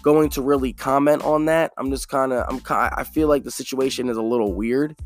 going 0.02 0.28
to 0.30 0.42
really 0.42 0.72
comment 0.72 1.22
on 1.22 1.46
that. 1.46 1.72
I'm 1.78 1.90
just 1.90 2.08
kind 2.08 2.32
of 2.32 2.44
I'm 2.48 2.60
I 2.68 3.04
feel 3.04 3.28
like 3.28 3.44
the 3.44 3.50
situation 3.50 4.08
is 4.08 4.16
a 4.16 4.22
little 4.22 4.52
weird, 4.52 4.96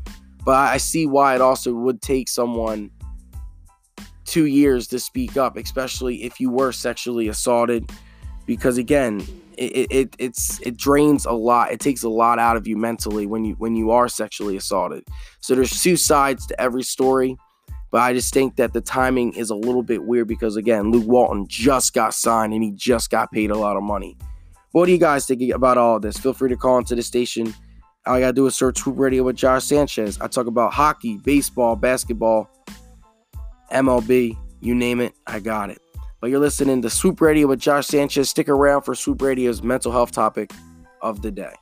but 0.43 0.55
I 0.55 0.77
see 0.77 1.05
why 1.05 1.35
it 1.35 1.41
also 1.41 1.73
would 1.73 2.01
take 2.01 2.27
someone 2.27 2.91
two 4.29 4.45
years 4.45 4.87
to 4.87 4.99
speak 4.99 5.37
up, 5.37 5.57
especially 5.57 6.23
if 6.23 6.39
you 6.39 6.49
were 6.49 6.71
sexually 6.71 7.27
assaulted, 7.27 7.89
because 8.45 8.77
again, 8.77 9.25
it, 9.57 9.87
it 9.91 10.15
it's 10.19 10.59
it 10.61 10.77
drains 10.77 11.25
a 11.25 11.31
lot. 11.31 11.71
It 11.71 11.79
takes 11.79 12.03
a 12.03 12.09
lot 12.09 12.39
out 12.39 12.55
of 12.55 12.67
you 12.67 12.77
mentally 12.77 13.25
when 13.25 13.43
you 13.43 13.55
when 13.55 13.75
you 13.75 13.91
are 13.91 14.07
sexually 14.07 14.55
assaulted. 14.55 15.03
So 15.41 15.55
there's 15.55 15.81
two 15.81 15.97
sides 15.97 16.45
to 16.47 16.61
every 16.61 16.83
story. 16.83 17.35
But 17.91 18.01
I 18.01 18.13
just 18.13 18.31
think 18.33 18.55
that 18.57 18.73
the 18.73 18.81
timing 18.81 19.33
is 19.33 19.49
a 19.49 19.55
little 19.55 19.81
bit 19.81 20.03
weird 20.03 20.27
because 20.27 20.55
again, 20.55 20.91
Luke 20.91 21.07
Walton 21.07 21.47
just 21.47 21.93
got 21.93 22.13
signed 22.13 22.53
and 22.53 22.63
he 22.63 22.71
just 22.71 23.09
got 23.09 23.31
paid 23.31 23.49
a 23.49 23.57
lot 23.57 23.77
of 23.77 23.83
money. 23.83 24.15
What 24.71 24.85
do 24.85 24.91
you 24.91 24.99
guys 24.99 25.25
think 25.25 25.41
about 25.51 25.79
all 25.79 25.99
this? 25.99 26.17
Feel 26.17 26.33
free 26.33 26.49
to 26.49 26.55
call 26.55 26.77
into 26.77 26.93
the 26.93 27.01
station. 27.01 27.51
All 28.05 28.15
I 28.15 28.19
gotta 28.19 28.33
do 28.33 28.45
is 28.45 28.55
search 28.55 28.77
Swoop 28.77 28.99
Radio 28.99 29.23
with 29.23 29.35
Josh 29.35 29.65
Sanchez. 29.65 30.21
I 30.21 30.27
talk 30.27 30.45
about 30.45 30.71
hockey, 30.71 31.17
baseball, 31.17 31.75
basketball, 31.75 32.47
MLB, 33.71 34.35
you 34.61 34.73
name 34.73 34.99
it, 34.99 35.13
I 35.27 35.39
got 35.39 35.69
it. 35.69 35.79
But 36.21 36.29
you're 36.29 36.39
listening 36.39 36.81
to 36.81 36.89
Swoop 36.89 37.21
Radio 37.21 37.47
with 37.47 37.59
Josh 37.59 37.87
Sanchez. 37.87 38.29
Stick 38.29 38.49
around 38.49 38.81
for 38.81 38.95
Swoop 38.95 39.21
Radio's 39.21 39.63
mental 39.63 39.91
health 39.91 40.11
topic 40.11 40.51
of 41.01 41.21
the 41.21 41.31
day. 41.31 41.53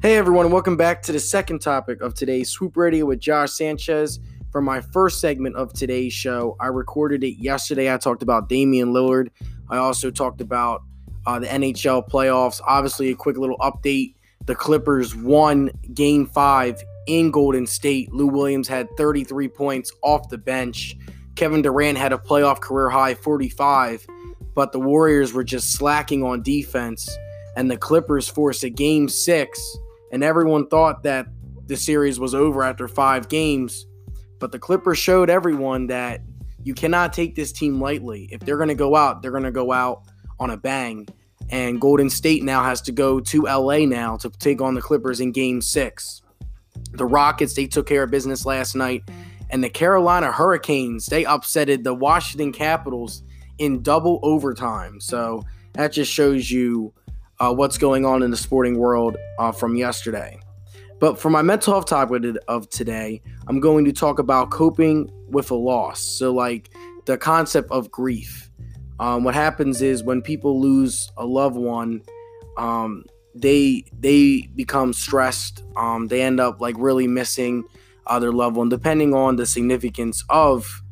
Hey 0.00 0.16
everyone, 0.16 0.52
welcome 0.52 0.76
back 0.76 1.02
to 1.02 1.12
the 1.12 1.18
second 1.18 1.58
topic 1.58 2.00
of 2.00 2.14
today's 2.14 2.48
Swoop 2.48 2.76
Radio 2.76 3.04
with 3.04 3.18
Josh 3.18 3.50
Sanchez. 3.50 4.20
For 4.50 4.62
my 4.62 4.80
first 4.80 5.20
segment 5.20 5.56
of 5.56 5.72
today's 5.74 6.12
show, 6.12 6.56
I 6.58 6.68
recorded 6.68 7.22
it 7.24 7.38
yesterday. 7.38 7.92
I 7.92 7.98
talked 7.98 8.22
about 8.22 8.48
Damian 8.48 8.92
Lillard. 8.94 9.28
I 9.68 9.76
also 9.76 10.10
talked 10.10 10.40
about 10.40 10.82
uh, 11.28 11.38
the 11.38 11.46
NHL 11.46 12.08
playoffs. 12.08 12.58
Obviously, 12.66 13.10
a 13.10 13.14
quick 13.14 13.36
little 13.36 13.58
update. 13.58 14.14
The 14.46 14.54
Clippers 14.54 15.14
won 15.14 15.70
game 15.92 16.24
five 16.24 16.82
in 17.06 17.30
Golden 17.30 17.66
State. 17.66 18.10
Lou 18.14 18.26
Williams 18.26 18.66
had 18.66 18.88
33 18.96 19.46
points 19.48 19.92
off 20.02 20.30
the 20.30 20.38
bench. 20.38 20.96
Kevin 21.36 21.60
Durant 21.60 21.98
had 21.98 22.14
a 22.14 22.18
playoff 22.18 22.60
career 22.60 22.88
high 22.88 23.14
45, 23.14 24.06
but 24.54 24.72
the 24.72 24.80
Warriors 24.80 25.34
were 25.34 25.44
just 25.44 25.72
slacking 25.72 26.22
on 26.22 26.42
defense, 26.42 27.06
and 27.56 27.70
the 27.70 27.76
Clippers 27.76 28.26
forced 28.26 28.64
a 28.64 28.70
game 28.70 29.06
six, 29.06 29.60
and 30.10 30.24
everyone 30.24 30.66
thought 30.68 31.02
that 31.02 31.26
the 31.66 31.76
series 31.76 32.18
was 32.18 32.34
over 32.34 32.62
after 32.62 32.88
five 32.88 33.28
games. 33.28 33.86
But 34.38 34.50
the 34.50 34.58
Clippers 34.58 34.96
showed 34.96 35.28
everyone 35.28 35.88
that 35.88 36.22
you 36.64 36.72
cannot 36.72 37.12
take 37.12 37.34
this 37.34 37.52
team 37.52 37.82
lightly. 37.82 38.30
If 38.32 38.40
they're 38.40 38.56
going 38.56 38.68
to 38.70 38.74
go 38.74 38.96
out, 38.96 39.20
they're 39.20 39.30
going 39.30 39.42
to 39.42 39.50
go 39.50 39.72
out 39.72 40.04
on 40.40 40.50
a 40.50 40.56
bang 40.56 41.06
and 41.50 41.80
Golden 41.80 42.10
State 42.10 42.42
now 42.42 42.62
has 42.62 42.80
to 42.82 42.92
go 42.92 43.20
to 43.20 43.42
LA 43.42 43.78
now 43.78 44.16
to 44.18 44.30
take 44.30 44.60
on 44.60 44.74
the 44.74 44.82
Clippers 44.82 45.20
in 45.20 45.32
game 45.32 45.60
six. 45.60 46.22
The 46.92 47.06
Rockets, 47.06 47.54
they 47.54 47.66
took 47.66 47.86
care 47.86 48.02
of 48.02 48.10
business 48.10 48.44
last 48.44 48.74
night. 48.74 49.02
And 49.50 49.64
the 49.64 49.70
Carolina 49.70 50.30
Hurricanes, 50.30 51.06
they 51.06 51.24
upsetted 51.24 51.82
the 51.82 51.94
Washington 51.94 52.52
Capitals 52.52 53.22
in 53.56 53.82
double 53.82 54.20
overtime. 54.22 55.00
So 55.00 55.42
that 55.72 55.92
just 55.92 56.12
shows 56.12 56.50
you 56.50 56.92
uh, 57.40 57.54
what's 57.54 57.78
going 57.78 58.04
on 58.04 58.22
in 58.22 58.30
the 58.30 58.36
sporting 58.36 58.78
world 58.78 59.16
uh, 59.38 59.52
from 59.52 59.74
yesterday. 59.74 60.38
But 61.00 61.18
for 61.18 61.30
my 61.30 61.42
mental 61.42 61.72
health 61.72 61.86
topic 61.86 62.24
of 62.48 62.68
today, 62.68 63.22
I'm 63.46 63.60
going 63.60 63.84
to 63.86 63.92
talk 63.92 64.18
about 64.18 64.50
coping 64.50 65.10
with 65.28 65.50
a 65.50 65.54
loss. 65.54 66.00
So, 66.00 66.34
like 66.34 66.70
the 67.06 67.16
concept 67.16 67.70
of 67.70 67.90
grief 67.90 68.47
um, 69.00 69.24
what 69.24 69.34
happens 69.34 69.82
is 69.82 70.02
when 70.02 70.22
people 70.22 70.60
lose 70.60 71.10
a 71.16 71.24
loved 71.24 71.56
one, 71.56 72.02
um, 72.56 73.04
they 73.34 73.84
they 73.98 74.48
become 74.54 74.92
stressed. 74.92 75.62
Um, 75.76 76.08
they 76.08 76.22
end 76.22 76.40
up 76.40 76.60
like 76.60 76.74
really 76.78 77.06
missing 77.06 77.64
uh, 78.06 78.18
their 78.18 78.32
loved 78.32 78.56
one. 78.56 78.68
Depending 78.68 79.14
on 79.14 79.36
the 79.36 79.46
significance 79.46 80.24
of 80.28 80.82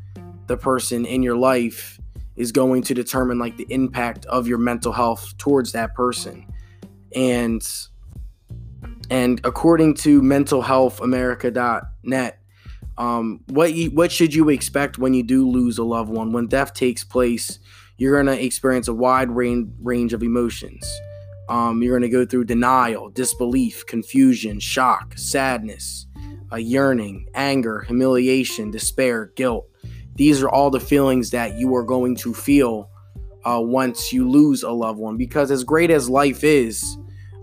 the 0.47 0.57
person 0.57 1.05
in 1.05 1.25
your 1.25 1.37
life, 1.37 1.99
is 2.37 2.53
going 2.53 2.83
to 2.83 2.95
determine 2.95 3.39
like 3.39 3.57
the 3.57 3.67
impact 3.71 4.27
of 4.27 4.47
your 4.47 4.59
mental 4.59 4.93
health 4.93 5.35
towards 5.39 5.73
that 5.73 5.95
person. 5.95 6.47
And 7.15 7.67
and 9.11 9.41
according 9.45 9.95
to 9.95 10.21
mentalhealthamerica.net, 10.21 12.39
um, 12.99 13.41
what 13.49 13.73
you, 13.73 13.91
what 13.91 14.13
should 14.13 14.35
you 14.35 14.49
expect 14.49 14.99
when 14.99 15.15
you 15.15 15.23
do 15.23 15.49
lose 15.49 15.79
a 15.79 15.85
loved 15.85 16.11
one 16.11 16.33
when 16.33 16.47
death 16.47 16.75
takes 16.75 17.05
place? 17.05 17.61
You're 17.99 18.23
going 18.23 18.37
to 18.37 18.45
experience 18.45 18.89
a 18.89 18.95
wide 18.95 19.31
range, 19.31 19.71
range 19.83 20.13
of 20.13 20.23
emotions. 20.23 20.87
Um, 21.49 21.83
you're 21.83 21.99
going 21.99 22.11
to 22.11 22.17
go 22.17 22.27
through 22.27 22.45
denial, 22.45 23.09
disbelief, 23.11 23.87
confusion, 23.87 24.59
shock, 24.61 25.15
sadness, 25.17 26.07
yearning, 26.57 27.29
anger, 27.35 27.81
humiliation, 27.83 28.71
despair, 28.71 29.33
guilt. 29.37 29.69
These 30.15 30.43
are 30.43 30.49
all 30.49 30.71
the 30.71 30.81
feelings 30.81 31.31
that 31.31 31.59
you 31.59 31.75
are 31.75 31.85
going 31.85 32.17
to 32.17 32.33
feel 32.33 32.91
uh, 33.45 33.61
once 33.61 34.13
you 34.13 34.29
lose 34.29 34.63
a 34.63 34.71
loved 34.71 34.99
one. 34.99 35.17
Because 35.17 35.51
as 35.51 35.65
great 35.65 35.91
as 35.91 36.09
life 36.09 36.43
is, 36.43 36.99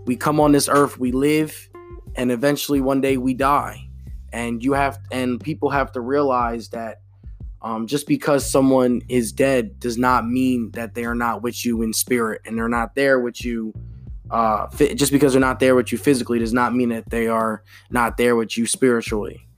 we 0.06 0.16
come 0.16 0.40
on 0.40 0.52
this 0.52 0.68
earth, 0.68 0.98
we 0.98 1.12
live, 1.12 1.68
and 2.16 2.30
eventually 2.30 2.80
one 2.80 3.00
day 3.00 3.16
we 3.16 3.34
die. 3.34 3.88
And 4.32 4.62
you 4.62 4.72
have, 4.72 4.98
and 5.12 5.40
people 5.40 5.70
have 5.70 5.92
to 5.92 6.00
realize 6.00 6.68
that 6.70 7.02
um, 7.64 7.86
just 7.86 8.06
because 8.06 8.48
someone 8.48 9.00
is 9.08 9.32
dead 9.32 9.80
does 9.80 9.96
not 9.96 10.28
mean 10.28 10.70
that 10.72 10.94
they 10.94 11.06
are 11.06 11.14
not 11.14 11.42
with 11.42 11.64
you 11.64 11.80
in 11.80 11.94
spirit 11.94 12.42
and 12.44 12.58
they're 12.58 12.68
not 12.68 12.94
there 12.94 13.18
with 13.18 13.42
you. 13.42 13.72
Uh, 14.30 14.68
just 14.94 15.10
because 15.10 15.32
they're 15.32 15.40
not 15.40 15.60
there 15.60 15.74
with 15.74 15.90
you 15.90 15.96
physically 15.96 16.38
does 16.38 16.52
not 16.52 16.74
mean 16.74 16.90
that 16.90 17.08
they 17.08 17.26
are 17.26 17.62
not 17.90 18.18
there 18.18 18.36
with 18.36 18.58
you 18.58 18.66
spiritually. 18.66 19.48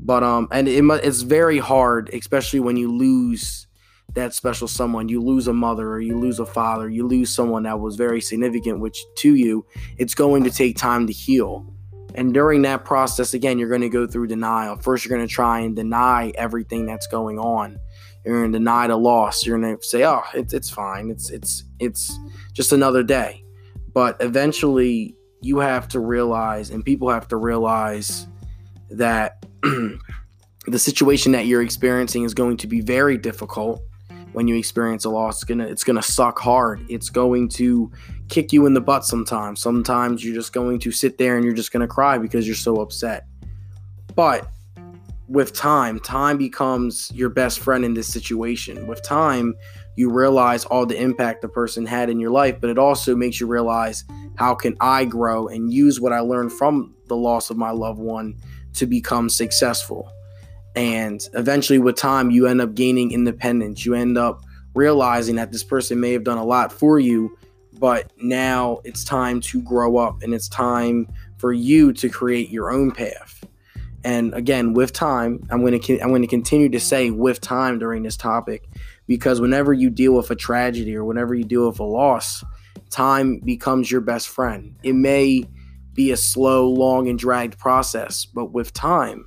But 0.00 0.22
um, 0.22 0.46
and 0.52 0.68
it, 0.68 0.84
it's 1.04 1.22
very 1.22 1.58
hard, 1.58 2.08
especially 2.12 2.60
when 2.60 2.76
you 2.76 2.92
lose 2.92 3.66
that 4.14 4.32
special 4.32 4.68
someone. 4.68 5.08
You 5.08 5.20
lose 5.20 5.48
a 5.48 5.52
mother 5.52 5.90
or 5.90 6.00
you 6.00 6.16
lose 6.16 6.38
a 6.38 6.46
father. 6.46 6.88
You 6.88 7.06
lose 7.06 7.34
someone 7.34 7.64
that 7.64 7.80
was 7.80 7.96
very 7.96 8.20
significant, 8.20 8.78
which 8.78 9.02
to 9.16 9.34
you, 9.34 9.66
it's 9.98 10.14
going 10.14 10.44
to 10.44 10.50
take 10.50 10.76
time 10.76 11.08
to 11.08 11.12
heal. 11.12 11.66
And 12.16 12.32
during 12.32 12.62
that 12.62 12.84
process, 12.84 13.34
again, 13.34 13.58
you're 13.58 13.68
going 13.68 13.82
to 13.82 13.90
go 13.90 14.06
through 14.06 14.28
denial. 14.28 14.76
First, 14.76 15.04
you're 15.04 15.14
going 15.16 15.26
to 15.28 15.32
try 15.32 15.60
and 15.60 15.76
deny 15.76 16.32
everything 16.34 16.86
that's 16.86 17.06
going 17.06 17.38
on. 17.38 17.78
You're 18.24 18.40
going 18.40 18.52
to 18.52 18.58
deny 18.58 18.86
the 18.86 18.96
loss. 18.96 19.44
You're 19.46 19.58
going 19.60 19.76
to 19.76 19.82
say, 19.84 20.04
"Oh, 20.04 20.22
it's 20.34 20.52
it's 20.52 20.70
fine. 20.70 21.10
It's 21.10 21.30
it's 21.30 21.62
it's 21.78 22.18
just 22.54 22.72
another 22.72 23.02
day." 23.02 23.44
But 23.92 24.16
eventually, 24.20 25.14
you 25.42 25.58
have 25.58 25.88
to 25.88 26.00
realize, 26.00 26.70
and 26.70 26.84
people 26.84 27.10
have 27.10 27.28
to 27.28 27.36
realize 27.36 28.26
that 28.90 29.44
the 29.62 30.78
situation 30.78 31.32
that 31.32 31.46
you're 31.46 31.62
experiencing 31.62 32.24
is 32.24 32.34
going 32.34 32.56
to 32.58 32.66
be 32.66 32.80
very 32.80 33.18
difficult. 33.18 33.82
When 34.36 34.46
you 34.46 34.54
experience 34.54 35.06
a 35.06 35.08
loss. 35.08 35.36
It's 35.36 35.44
gonna 35.44 35.64
it's 35.64 35.82
gonna 35.82 36.02
suck 36.02 36.38
hard. 36.38 36.84
It's 36.90 37.08
going 37.08 37.48
to 37.60 37.90
kick 38.28 38.52
you 38.52 38.66
in 38.66 38.74
the 38.74 38.82
butt 38.82 39.06
sometimes. 39.06 39.62
Sometimes 39.62 40.22
you're 40.22 40.34
just 40.34 40.52
going 40.52 40.78
to 40.80 40.92
sit 40.92 41.16
there 41.16 41.36
and 41.36 41.44
you're 41.44 41.54
just 41.54 41.72
gonna 41.72 41.88
cry 41.88 42.18
because 42.18 42.46
you're 42.46 42.54
so 42.54 42.82
upset. 42.82 43.24
But 44.14 44.46
with 45.26 45.54
time, 45.54 45.98
time 46.00 46.36
becomes 46.36 47.10
your 47.14 47.30
best 47.30 47.60
friend 47.60 47.82
in 47.82 47.94
this 47.94 48.08
situation. 48.08 48.86
With 48.86 49.02
time, 49.02 49.54
you 49.96 50.10
realize 50.10 50.66
all 50.66 50.84
the 50.84 51.00
impact 51.00 51.40
the 51.40 51.48
person 51.48 51.86
had 51.86 52.10
in 52.10 52.20
your 52.20 52.30
life, 52.30 52.60
but 52.60 52.68
it 52.68 52.76
also 52.76 53.16
makes 53.16 53.40
you 53.40 53.46
realize 53.46 54.04
how 54.34 54.54
can 54.54 54.76
I 54.82 55.06
grow 55.06 55.48
and 55.48 55.72
use 55.72 55.98
what 55.98 56.12
I 56.12 56.20
learned 56.20 56.52
from 56.52 56.94
the 57.06 57.16
loss 57.16 57.48
of 57.48 57.56
my 57.56 57.70
loved 57.70 58.00
one 58.00 58.36
to 58.74 58.84
become 58.84 59.30
successful. 59.30 60.12
And 60.76 61.20
eventually 61.34 61.78
with 61.78 61.96
time, 61.96 62.30
you 62.30 62.46
end 62.46 62.60
up 62.60 62.74
gaining 62.74 63.12
independence. 63.12 63.84
You 63.84 63.94
end 63.94 64.18
up 64.18 64.44
realizing 64.74 65.36
that 65.36 65.50
this 65.50 65.64
person 65.64 65.98
may 65.98 66.12
have 66.12 66.22
done 66.22 66.38
a 66.38 66.44
lot 66.44 66.70
for 66.70 66.98
you, 66.98 67.36
but 67.78 68.12
now 68.18 68.80
it's 68.84 69.02
time 69.02 69.40
to 69.40 69.62
grow 69.62 69.96
up 69.96 70.22
and 70.22 70.34
it's 70.34 70.48
time 70.48 71.08
for 71.38 71.52
you 71.52 71.92
to 71.94 72.08
create 72.08 72.50
your 72.50 72.70
own 72.70 72.90
path 72.90 73.36
and 74.06 74.34
again, 74.34 74.72
with 74.72 74.92
time, 74.92 75.44
I'm 75.50 75.66
going 75.66 75.80
to 75.80 76.00
I'm 76.00 76.10
going 76.10 76.22
to 76.22 76.28
continue 76.28 76.68
to 76.68 76.78
say 76.78 77.10
with 77.10 77.40
time 77.40 77.80
during 77.80 78.04
this 78.04 78.16
topic 78.16 78.68
because 79.08 79.40
whenever 79.40 79.72
you 79.72 79.90
deal 79.90 80.12
with 80.12 80.30
a 80.30 80.36
tragedy 80.36 80.94
or 80.94 81.04
whenever 81.04 81.34
you 81.34 81.42
deal 81.42 81.66
with 81.66 81.80
a 81.80 81.84
loss, 81.84 82.44
time 82.88 83.40
becomes 83.40 83.90
your 83.90 84.00
best 84.00 84.28
friend. 84.28 84.76
It 84.84 84.92
may 84.92 85.42
be 85.92 86.12
a 86.12 86.16
slow, 86.16 86.68
long 86.68 87.08
and 87.08 87.18
dragged 87.18 87.58
process, 87.58 88.26
but 88.26 88.52
with 88.52 88.72
time, 88.72 89.26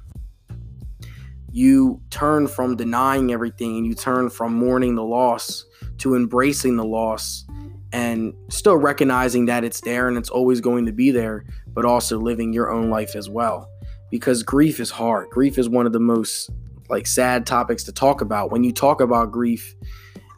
you 1.52 2.02
turn 2.10 2.48
from 2.48 2.76
denying 2.76 3.32
everything 3.32 3.78
and 3.78 3.86
you 3.86 3.94
turn 3.94 4.30
from 4.30 4.54
mourning 4.54 4.96
the 4.96 5.04
loss 5.04 5.66
to 6.00 6.16
embracing 6.16 6.78
the 6.78 6.86
loss 6.86 7.46
and 7.92 8.34
still 8.50 8.78
recognizing 8.78 9.46
that 9.46 9.64
it's 9.64 9.82
there 9.82 10.08
and 10.08 10.18
it's 10.18 10.30
always 10.30 10.62
going 10.62 10.86
to 10.86 10.92
be 10.92 11.12
there, 11.12 11.46
but 11.74 11.86
also 11.86 12.20
living 12.20 12.54
your 12.54 12.72
own 12.72 12.90
life 12.90 13.16
as 13.16 13.30
well 13.30 13.70
because 14.12 14.44
grief 14.44 14.80
is 14.80 14.92
hard. 14.92 15.30
Grief 15.30 15.58
is 15.58 15.70
one 15.70 15.86
of 15.86 15.94
the 15.94 16.00
most 16.00 16.50
like 16.90 17.08
sad 17.08 17.46
topics 17.46 17.84
to 17.84 17.92
talk 17.92 18.22
about. 18.22 18.52
When 18.52 18.64
you 18.64 18.72
talk 18.72 19.02
about 19.02 19.32
grief, 19.32 19.76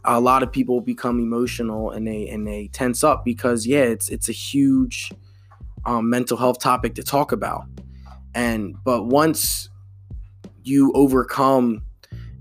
a 0.04 0.20
lot 0.20 0.44
of 0.44 0.52
people 0.52 0.82
become 0.82 1.20
emotional 1.20 1.92
and 1.92 2.08
they 2.08 2.28
and 2.28 2.46
they 2.46 2.70
tense 2.74 3.04
up 3.04 3.24
because 3.24 3.66
yeah, 3.66 3.84
it's 3.84 4.10
it's 4.10 4.30
a 4.30 4.34
huge 4.34 5.12
um, 5.86 6.10
mental 6.10 6.38
health 6.38 6.60
topic 6.60 6.96
to 6.96 7.04
talk 7.04 7.32
about. 7.32 7.66
And 8.34 8.76
but 8.84 9.08
once 9.08 9.70
you 10.64 10.92
overcome 10.94 11.84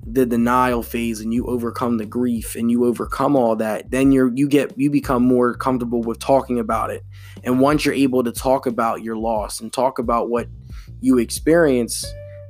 the 0.06 0.24
denial 0.24 0.82
phase 0.82 1.20
and 1.20 1.32
you 1.32 1.46
overcome 1.46 1.98
the 1.98 2.06
grief 2.06 2.56
and 2.56 2.70
you 2.70 2.84
overcome 2.84 3.36
all 3.36 3.54
that 3.54 3.90
then 3.90 4.10
you're 4.10 4.32
you 4.34 4.48
get 4.48 4.76
you 4.78 4.90
become 4.90 5.22
more 5.22 5.54
comfortable 5.54 6.02
with 6.02 6.18
talking 6.18 6.58
about 6.58 6.90
it. 6.90 7.02
And 7.44 7.60
once 7.60 7.84
you're 7.84 7.94
able 7.94 8.24
to 8.24 8.32
talk 8.32 8.66
about 8.66 9.02
your 9.02 9.16
loss 9.16 9.60
and 9.60 9.72
talk 9.72 9.98
about 9.98 10.30
what 10.30 10.48
you 11.00 11.18
experience 11.18 12.04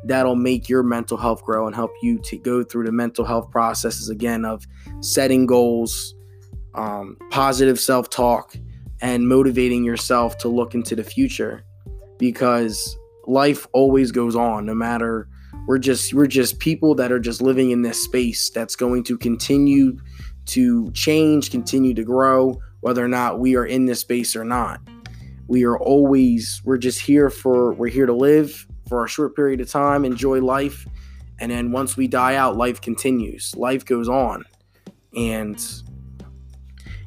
that'll 0.05 0.37
make 0.37 0.69
your 0.69 0.83
mental 0.83 1.19
health 1.19 1.45
grow 1.45 1.67
and 1.67 1.75
help 1.75 1.93
you 2.03 2.19
to 2.19 2.39
go 2.39 2.63
through 2.63 2.85
the 2.85 2.93
mental 2.93 3.25
health 3.25 3.51
processes 3.51 4.09
again 4.09 4.45
of 4.45 4.67
setting 5.01 5.45
goals 5.45 6.15
um, 6.75 7.17
positive 7.31 7.79
self-talk 7.79 8.55
and 9.01 9.29
motivating 9.29 9.85
yourself 9.85 10.39
to 10.39 10.49
look 10.49 10.75
into 10.75 10.95
the 10.95 11.05
future. 11.05 11.65
Because 12.19 12.97
life 13.27 13.67
always 13.73 14.13
goes 14.13 14.37
on 14.37 14.67
no 14.67 14.75
matter 14.75 15.29
we're 15.71 15.79
just 15.79 16.13
we're 16.13 16.27
just 16.27 16.59
people 16.59 16.97
that 16.97 17.13
are 17.13 17.21
just 17.21 17.41
living 17.41 17.71
in 17.71 17.83
this 17.83 18.03
space 18.03 18.51
that's 18.51 18.75
going 18.75 19.05
to 19.05 19.17
continue 19.17 19.97
to 20.45 20.91
change 20.91 21.49
continue 21.49 21.95
to 21.95 22.03
grow 22.03 22.61
whether 22.81 23.05
or 23.05 23.07
not 23.07 23.39
we 23.39 23.55
are 23.55 23.65
in 23.65 23.85
this 23.85 24.01
space 24.01 24.35
or 24.35 24.43
not. 24.43 24.81
We 25.47 25.63
are 25.63 25.79
always 25.79 26.61
we're 26.65 26.77
just 26.77 26.99
here 26.99 27.31
for 27.31 27.73
we're 27.73 27.87
here 27.87 28.07
to 28.07 28.13
live 28.13 28.67
for 28.89 29.05
a 29.05 29.09
short 29.09 29.37
period 29.37 29.61
of 29.61 29.71
time 29.71 30.05
enjoy 30.05 30.41
life 30.41 30.89
and 31.39 31.53
then 31.53 31.71
once 31.71 31.97
we 31.97 32.09
die 32.09 32.35
out 32.35 32.57
life 32.57 32.81
continues 32.81 33.55
life 33.55 33.85
goes 33.85 34.09
on. 34.09 34.43
And 35.15 35.65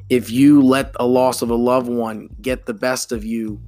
if 0.08 0.30
you 0.30 0.62
let 0.62 0.96
a 0.98 1.06
loss 1.06 1.42
of 1.42 1.50
a 1.50 1.54
loved 1.54 1.90
one 1.90 2.34
get 2.40 2.64
the 2.64 2.72
best 2.72 3.12
of 3.12 3.26
you 3.26 3.60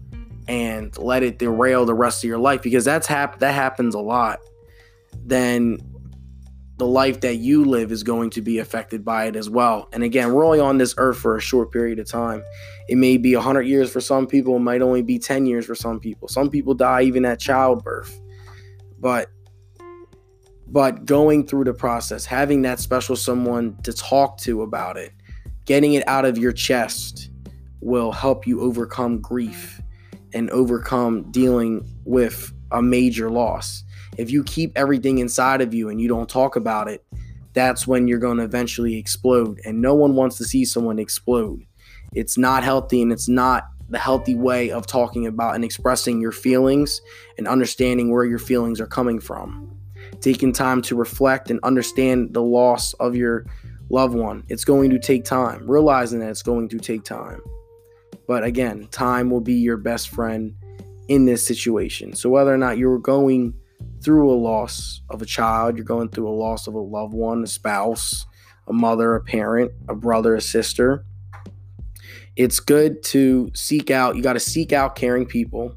and 0.48 0.96
let 0.96 1.22
it 1.22 1.38
derail 1.38 1.84
the 1.84 1.92
rest 1.92 2.24
of 2.24 2.28
your 2.28 2.38
life 2.38 2.62
because 2.62 2.86
that's 2.86 3.06
hap- 3.06 3.40
that 3.40 3.52
happens 3.52 3.94
a 3.94 4.00
lot 4.00 4.38
then 5.24 5.78
the 6.78 6.86
life 6.86 7.20
that 7.20 7.36
you 7.36 7.64
live 7.64 7.90
is 7.90 8.02
going 8.02 8.28
to 8.30 8.42
be 8.42 8.58
affected 8.58 9.04
by 9.04 9.26
it 9.26 9.36
as 9.36 9.48
well. 9.48 9.88
And 9.92 10.02
again, 10.02 10.32
we're 10.32 10.44
only 10.44 10.60
on 10.60 10.76
this 10.76 10.94
earth 10.98 11.18
for 11.18 11.36
a 11.36 11.40
short 11.40 11.72
period 11.72 11.98
of 11.98 12.06
time. 12.06 12.44
It 12.88 12.96
may 12.96 13.16
be 13.16 13.34
100 13.34 13.62
years 13.62 13.90
for 13.90 14.00
some 14.00 14.26
people, 14.26 14.56
it 14.56 14.60
might 14.60 14.82
only 14.82 15.02
be 15.02 15.18
10 15.18 15.46
years 15.46 15.64
for 15.64 15.74
some 15.74 15.98
people. 15.98 16.28
Some 16.28 16.50
people 16.50 16.74
die 16.74 17.02
even 17.02 17.24
at 17.24 17.40
childbirth. 17.40 18.20
But 18.98 19.30
but 20.68 21.04
going 21.04 21.46
through 21.46 21.64
the 21.64 21.72
process, 21.72 22.24
having 22.24 22.62
that 22.62 22.80
special 22.80 23.14
someone 23.14 23.76
to 23.84 23.92
talk 23.92 24.38
to 24.38 24.62
about 24.62 24.96
it, 24.96 25.12
getting 25.64 25.94
it 25.94 26.06
out 26.08 26.24
of 26.24 26.36
your 26.36 26.52
chest 26.52 27.30
will 27.80 28.10
help 28.10 28.46
you 28.48 28.60
overcome 28.60 29.20
grief 29.20 29.80
and 30.34 30.50
overcome 30.50 31.30
dealing 31.30 31.88
with 32.04 32.52
a 32.72 32.82
major 32.82 33.30
loss 33.30 33.84
if 34.16 34.30
you 34.30 34.44
keep 34.44 34.72
everything 34.76 35.18
inside 35.18 35.60
of 35.60 35.74
you 35.74 35.88
and 35.88 36.00
you 36.00 36.08
don't 36.08 36.28
talk 36.28 36.56
about 36.56 36.88
it, 36.88 37.04
that's 37.52 37.86
when 37.86 38.06
you're 38.06 38.18
going 38.18 38.36
to 38.38 38.44
eventually 38.44 38.96
explode. 38.96 39.60
And 39.64 39.80
no 39.80 39.94
one 39.94 40.14
wants 40.14 40.36
to 40.38 40.44
see 40.44 40.64
someone 40.64 40.98
explode. 40.98 41.64
It's 42.12 42.36
not 42.36 42.64
healthy 42.64 43.02
and 43.02 43.12
it's 43.12 43.28
not 43.28 43.64
the 43.88 43.98
healthy 43.98 44.34
way 44.34 44.70
of 44.70 44.86
talking 44.86 45.26
about 45.26 45.54
and 45.54 45.64
expressing 45.64 46.20
your 46.20 46.32
feelings 46.32 47.00
and 47.38 47.46
understanding 47.46 48.10
where 48.10 48.24
your 48.24 48.38
feelings 48.38 48.80
are 48.80 48.86
coming 48.86 49.20
from. 49.20 49.78
Taking 50.20 50.52
time 50.52 50.82
to 50.82 50.96
reflect 50.96 51.50
and 51.50 51.60
understand 51.62 52.34
the 52.34 52.42
loss 52.42 52.94
of 52.94 53.16
your 53.16 53.46
loved 53.90 54.14
one. 54.14 54.44
It's 54.48 54.64
going 54.64 54.90
to 54.90 54.98
take 54.98 55.24
time, 55.24 55.70
realizing 55.70 56.20
that 56.20 56.30
it's 56.30 56.42
going 56.42 56.68
to 56.70 56.78
take 56.78 57.04
time. 57.04 57.40
But 58.26 58.44
again, 58.44 58.88
time 58.90 59.30
will 59.30 59.40
be 59.40 59.54
your 59.54 59.76
best 59.76 60.08
friend 60.08 60.54
in 61.08 61.24
this 61.24 61.46
situation. 61.46 62.14
So 62.14 62.28
whether 62.28 62.52
or 62.52 62.58
not 62.58 62.78
you're 62.78 62.98
going 62.98 63.54
through 64.02 64.30
a 64.32 64.36
loss 64.36 65.02
of 65.10 65.22
a 65.22 65.26
child, 65.26 65.76
you're 65.76 65.84
going 65.84 66.08
through 66.08 66.28
a 66.28 66.30
loss 66.30 66.66
of 66.66 66.74
a 66.74 66.80
loved 66.80 67.14
one, 67.14 67.42
a 67.42 67.46
spouse, 67.46 68.26
a 68.68 68.72
mother, 68.72 69.14
a 69.14 69.22
parent, 69.22 69.72
a 69.88 69.94
brother, 69.94 70.34
a 70.34 70.40
sister, 70.40 71.04
it's 72.36 72.60
good 72.60 73.02
to 73.02 73.50
seek 73.54 73.90
out, 73.90 74.14
you 74.14 74.22
got 74.22 74.34
to 74.34 74.40
seek 74.40 74.72
out 74.72 74.94
caring 74.94 75.24
people, 75.24 75.74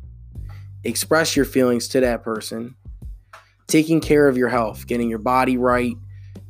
express 0.84 1.36
your 1.36 1.45
feelings 1.45 1.88
to 1.89 2.01
that 2.01 2.21
person, 2.21 2.75
taking 3.67 4.01
care 4.01 4.27
of 4.27 4.38
your 4.38 4.49
health, 4.49 4.86
getting 4.86 5.10
your 5.10 5.19
body 5.19 5.55
right, 5.55 5.95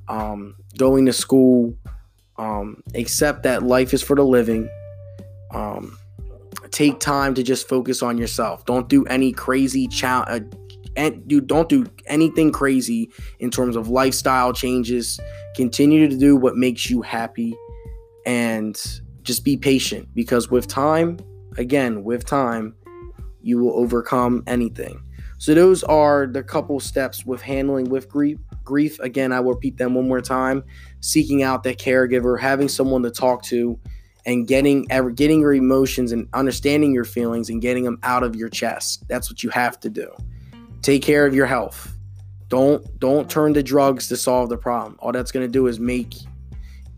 um, 0.08 0.56
going 0.78 1.06
to 1.06 1.14
school, 1.14 1.76
um, 2.38 2.82
accept 2.96 3.44
that 3.44 3.62
life 3.62 3.94
is 3.94 4.02
for 4.02 4.16
the 4.16 4.26
living. 4.26 4.68
Um, 5.54 5.98
take 6.72 7.00
time 7.00 7.36
to 7.36 7.44
just 7.44 7.68
focus 7.68 8.02
on 8.02 8.18
yourself. 8.18 8.66
Don't 8.66 8.90
do 8.90 9.06
any 9.06 9.32
crazy 9.32 9.88
cha- 9.88 10.40
do 11.28 11.40
don't 11.40 11.70
do 11.70 11.86
anything 12.08 12.52
crazy 12.52 13.10
in 13.40 13.52
terms 13.52 13.76
of 13.76 13.90
lifestyle 13.90 14.54
changes. 14.54 15.20
Continue 15.56 16.08
to 16.10 16.18
do 16.18 16.36
what 16.36 16.56
makes 16.56 16.90
you 16.90 17.02
happy 17.02 17.56
and 18.26 19.02
just 19.24 19.46
be 19.46 19.56
patient 19.56 20.08
because 20.14 20.50
with 20.50 20.68
time, 20.68 21.18
again, 21.58 22.04
with 22.04 22.26
time, 22.26 22.76
you 23.42 23.58
will 23.60 23.74
overcome 23.74 24.44
anything. 24.48 25.02
So 25.38 25.54
those 25.54 25.84
are 25.84 26.28
the 26.28 26.44
couple 26.44 26.80
steps 26.82 27.26
with 27.26 27.42
handling 27.42 27.90
with 27.90 28.10
grief. 28.10 28.38
Grief 28.66 29.00
again, 29.00 29.32
I 29.32 29.40
will 29.40 29.54
repeat 29.54 29.78
them 29.78 29.96
one 29.96 30.08
more 30.08 30.20
time. 30.22 30.64
Seeking 31.00 31.44
out 31.44 31.64
that 31.64 31.80
caregiver, 31.80 32.38
having 32.38 32.68
someone 32.68 33.04
to 33.04 33.12
talk 33.12 33.44
to, 33.44 33.80
and 34.26 34.48
getting 34.48 34.86
ever 34.92 35.10
getting 35.10 35.40
your 35.40 35.54
emotions 35.54 36.12
and 36.12 36.28
understanding 36.34 36.94
your 36.94 37.06
feelings 37.06 37.50
and 37.50 37.62
getting 37.62 37.84
them 37.84 38.00
out 38.04 38.24
of 38.24 38.36
your 38.36 38.50
chest. 38.50 39.06
That's 39.08 39.30
what 39.30 39.44
you 39.44 39.50
have 39.50 39.80
to 39.80 39.90
do. 39.90 40.12
Take 40.82 41.02
care 41.02 41.26
of 41.26 41.36
your 41.36 41.46
health. 41.46 41.94
Don't 42.48 43.00
don't 43.00 43.30
turn 43.30 43.54
to 43.54 43.64
drugs 43.64 44.08
to 44.08 44.18
solve 44.18 44.50
the 44.50 44.58
problem. 44.58 44.98
All 45.00 45.12
that's 45.12 45.32
going 45.32 45.46
to 45.46 45.52
do 45.52 45.68
is 45.68 45.80
make 45.80 46.16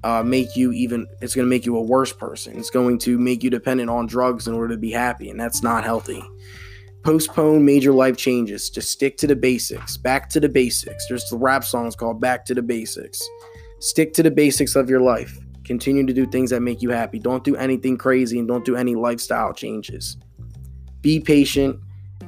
uh, 0.04 0.24
make 0.24 0.56
you 0.56 0.72
even. 0.72 1.08
It's 1.22 1.36
going 1.36 1.46
to 1.46 1.50
make 1.50 1.66
you 1.66 1.76
a 1.78 1.82
worse 1.82 2.14
person. 2.14 2.58
It's 2.58 2.70
going 2.70 2.98
to 3.00 3.18
make 3.18 3.44
you 3.44 3.50
dependent 3.50 3.90
on 3.90 4.08
drugs 4.08 4.48
in 4.48 4.54
order 4.54 4.74
to 4.74 4.80
be 4.80 4.92
happy, 4.92 5.30
and 5.30 5.40
that's 5.40 5.62
not 5.62 5.84
healthy. 5.84 6.24
Postpone 7.04 7.66
major 7.66 7.92
life 7.92 8.16
changes. 8.16 8.70
Just 8.70 8.90
stick 8.90 9.18
to 9.18 9.28
the 9.28 9.36
basics. 9.36 9.98
Back 9.98 10.30
to 10.30 10.40
the 10.40 10.50
basics. 10.50 11.08
There's 11.08 11.28
the 11.30 11.38
rap 11.38 11.64
songs 11.64 11.96
called 11.96 12.22
"Back 12.22 12.46
to 12.46 12.56
the 12.56 12.62
Basics." 12.62 13.22
Stick 13.80 14.14
to 14.14 14.24
the 14.24 14.30
basics 14.30 14.76
of 14.76 14.90
your 14.90 15.02
life. 15.02 15.40
Continue 15.66 16.06
to 16.06 16.14
do 16.14 16.28
things 16.28 16.52
that 16.52 16.62
make 16.62 16.82
you 16.84 16.92
happy. 16.92 17.18
Don't 17.18 17.44
do 17.44 17.56
anything 17.56 17.98
crazy 17.98 18.38
and 18.38 18.48
don't 18.48 18.64
do 18.64 18.76
any 18.76 18.94
lifestyle 18.94 19.54
changes. 19.54 20.18
Be 21.02 21.20
patient 21.20 21.80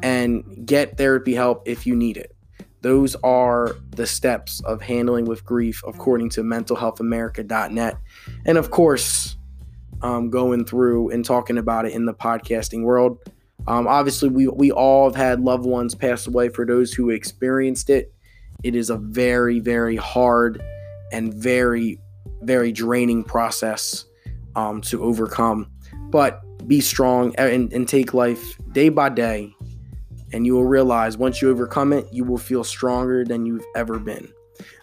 and 0.04 0.68
get 0.68 0.98
therapy 0.98 1.34
help 1.34 1.64
if 1.66 1.88
you 1.88 1.96
need 1.96 2.18
it. 2.18 2.36
Those 2.82 3.16
are 3.24 3.78
the 3.92 4.06
steps 4.06 4.62
of 4.66 4.82
handling 4.82 5.24
with 5.24 5.46
grief, 5.46 5.82
according 5.88 6.30
to 6.32 6.42
mentalhealthamerica.net. 6.44 7.98
And 8.46 8.58
of 8.58 8.70
course, 8.70 9.38
um, 10.02 10.30
going 10.30 10.66
through 10.66 11.12
and 11.12 11.24
talking 11.24 11.58
about 11.58 11.86
it 11.86 11.94
in 11.94 12.06
the 12.06 12.14
podcasting 12.14 12.84
world. 12.84 13.18
Um, 13.68 13.88
obviously, 13.88 14.28
we, 14.28 14.50
we 14.50 14.72
all 14.72 15.06
have 15.06 15.16
had 15.16 15.40
loved 15.40 15.66
ones 15.66 15.96
pass 15.96 16.28
away. 16.28 16.50
For 16.50 16.66
those 16.66 16.92
who 16.92 17.10
experienced 17.10 17.90
it, 17.90 18.14
it 18.64 18.76
is 18.76 18.90
a 18.90 18.98
very, 18.98 19.62
very 19.62 19.96
hard 19.96 20.62
and 21.14 21.34
very, 21.34 22.00
very 22.42 22.74
draining 22.74 23.24
process 23.24 24.04
um, 24.58 24.82
to 24.82 25.02
overcome. 25.02 25.72
But 26.10 26.42
be 26.68 26.82
strong 26.82 27.34
and, 27.38 27.72
and 27.72 27.88
take 27.88 28.14
life 28.14 28.58
day 28.74 28.90
by 28.90 29.08
day 29.08 29.56
and 30.34 30.46
you 30.46 30.54
will 30.56 30.66
realize 30.66 31.18
once 31.18 31.42
you 31.42 31.50
overcome 31.50 31.94
it, 31.94 32.08
you 32.12 32.24
will 32.24 32.38
feel 32.38 32.64
stronger 32.64 33.24
than 33.24 33.46
you've 33.46 33.66
ever 33.76 34.00
been. 34.00 34.32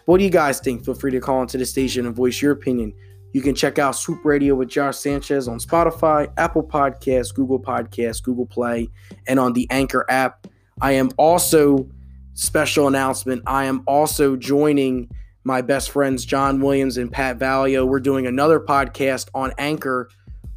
What 0.05 0.17
do 0.17 0.23
you 0.23 0.29
guys 0.29 0.59
think? 0.59 0.83
Feel 0.83 0.93
free 0.93 1.11
to 1.11 1.19
call 1.19 1.41
into 1.41 1.57
the 1.57 1.65
station 1.65 2.05
and 2.05 2.15
voice 2.15 2.41
your 2.41 2.51
opinion. 2.51 2.93
You 3.33 3.41
can 3.41 3.55
check 3.55 3.79
out 3.79 3.95
Swoop 3.95 4.25
Radio 4.25 4.55
with 4.55 4.67
Josh 4.67 4.97
Sanchez 4.97 5.47
on 5.47 5.59
Spotify, 5.59 6.31
Apple 6.37 6.63
Podcasts, 6.63 7.33
Google 7.33 7.59
Podcasts, 7.59 8.21
Google 8.21 8.45
Play, 8.45 8.89
and 9.27 9.39
on 9.39 9.53
the 9.53 9.67
Anchor 9.69 10.05
app. 10.09 10.47
I 10.81 10.93
am 10.93 11.11
also, 11.17 11.87
special 12.33 12.87
announcement, 12.87 13.43
I 13.45 13.65
am 13.65 13.83
also 13.87 14.35
joining 14.35 15.09
my 15.43 15.61
best 15.61 15.91
friends 15.91 16.25
John 16.25 16.59
Williams 16.59 16.97
and 16.97 17.11
Pat 17.11 17.39
Valio. 17.39 17.87
We're 17.87 17.99
doing 17.99 18.27
another 18.27 18.59
podcast 18.59 19.29
on 19.33 19.53
Anchor 19.57 20.09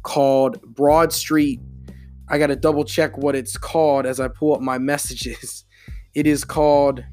called 0.03 0.61
Broad 0.61 1.11
Street 1.13 1.59
I 2.27 2.37
got 2.37 2.47
to 2.47 2.55
double 2.55 2.83
check 2.83 3.17
what 3.17 3.35
it's 3.35 3.57
called 3.57 4.05
as 4.05 4.19
I 4.19 4.27
pull 4.27 4.55
up 4.55 4.61
my 4.61 4.77
messages. 4.77 5.63
It 6.15 6.27
is 6.27 6.45
called 6.45 7.03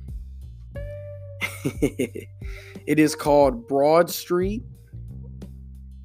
It 1.64 2.98
is 2.98 3.16
called 3.16 3.66
Broad 3.66 4.08
Street. 4.08 4.62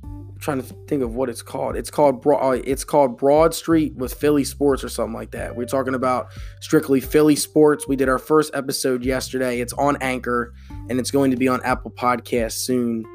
I'm 0.03 0.37
trying 0.39 0.63
to 0.63 0.75
think 0.87 1.03
of 1.03 1.13
what 1.15 1.29
it's 1.29 1.43
called. 1.43 1.75
It's 1.75 1.91
called 1.91 2.23
Broad 2.23 2.43
uh, 2.43 2.61
it's 2.65 2.83
called 2.83 3.15
Broad 3.15 3.53
Street 3.53 3.95
with 3.95 4.15
Philly 4.15 4.43
Sports 4.43 4.83
or 4.83 4.89
something 4.89 5.13
like 5.13 5.29
that. 5.29 5.55
We're 5.55 5.65
talking 5.65 5.93
about 5.93 6.29
strictly 6.59 6.99
Philly 6.99 7.35
sports. 7.35 7.87
We 7.87 7.95
did 7.95 8.09
our 8.09 8.17
first 8.17 8.55
episode 8.55 9.05
yesterday. 9.05 9.59
It's 9.59 9.73
on 9.73 9.97
Anchor 10.01 10.55
and 10.89 10.99
it's 10.99 11.11
going 11.11 11.29
to 11.29 11.37
be 11.37 11.47
on 11.47 11.61
Apple 11.63 11.91
Podcasts 11.91 12.53
soon. 12.53 13.05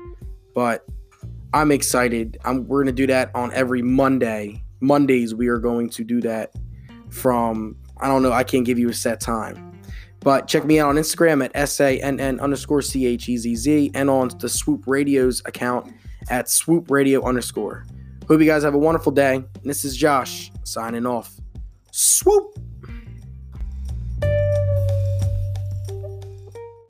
But 0.54 0.84
I'm 1.52 1.72
excited. 1.72 2.38
I'm, 2.44 2.68
we're 2.68 2.84
going 2.84 2.94
to 2.94 3.00
do 3.00 3.08
that 3.08 3.30
on 3.34 3.52
every 3.52 3.82
Monday 3.82 4.62
Mondays, 4.82 5.34
we 5.34 5.48
are 5.48 5.58
going 5.58 5.88
to 5.90 6.04
do 6.04 6.20
that 6.20 6.52
from, 7.10 7.76
I 8.00 8.08
don't 8.08 8.22
know, 8.22 8.32
I 8.32 8.44
can't 8.44 8.66
give 8.66 8.78
you 8.78 8.88
a 8.88 8.94
set 8.94 9.20
time. 9.20 9.80
But 10.20 10.46
check 10.46 10.64
me 10.64 10.78
out 10.78 10.88
on 10.88 10.96
Instagram 10.96 11.44
at 11.44 11.68
SANN 11.68 12.40
underscore 12.40 12.82
C 12.82 13.06
H 13.06 13.28
E 13.28 13.36
Z 13.36 13.56
Z 13.56 13.90
and 13.94 14.10
on 14.10 14.28
the 14.38 14.48
Swoop 14.48 14.84
Radio's 14.86 15.42
account 15.46 15.92
at 16.30 16.48
Swoop 16.48 16.90
Radio 16.90 17.24
underscore. 17.24 17.86
Hope 18.28 18.40
you 18.40 18.46
guys 18.46 18.62
have 18.62 18.74
a 18.74 18.78
wonderful 18.78 19.12
day. 19.12 19.42
This 19.64 19.84
is 19.84 19.96
Josh 19.96 20.52
signing 20.64 21.06
off. 21.06 21.40
Swoop! 21.90 22.56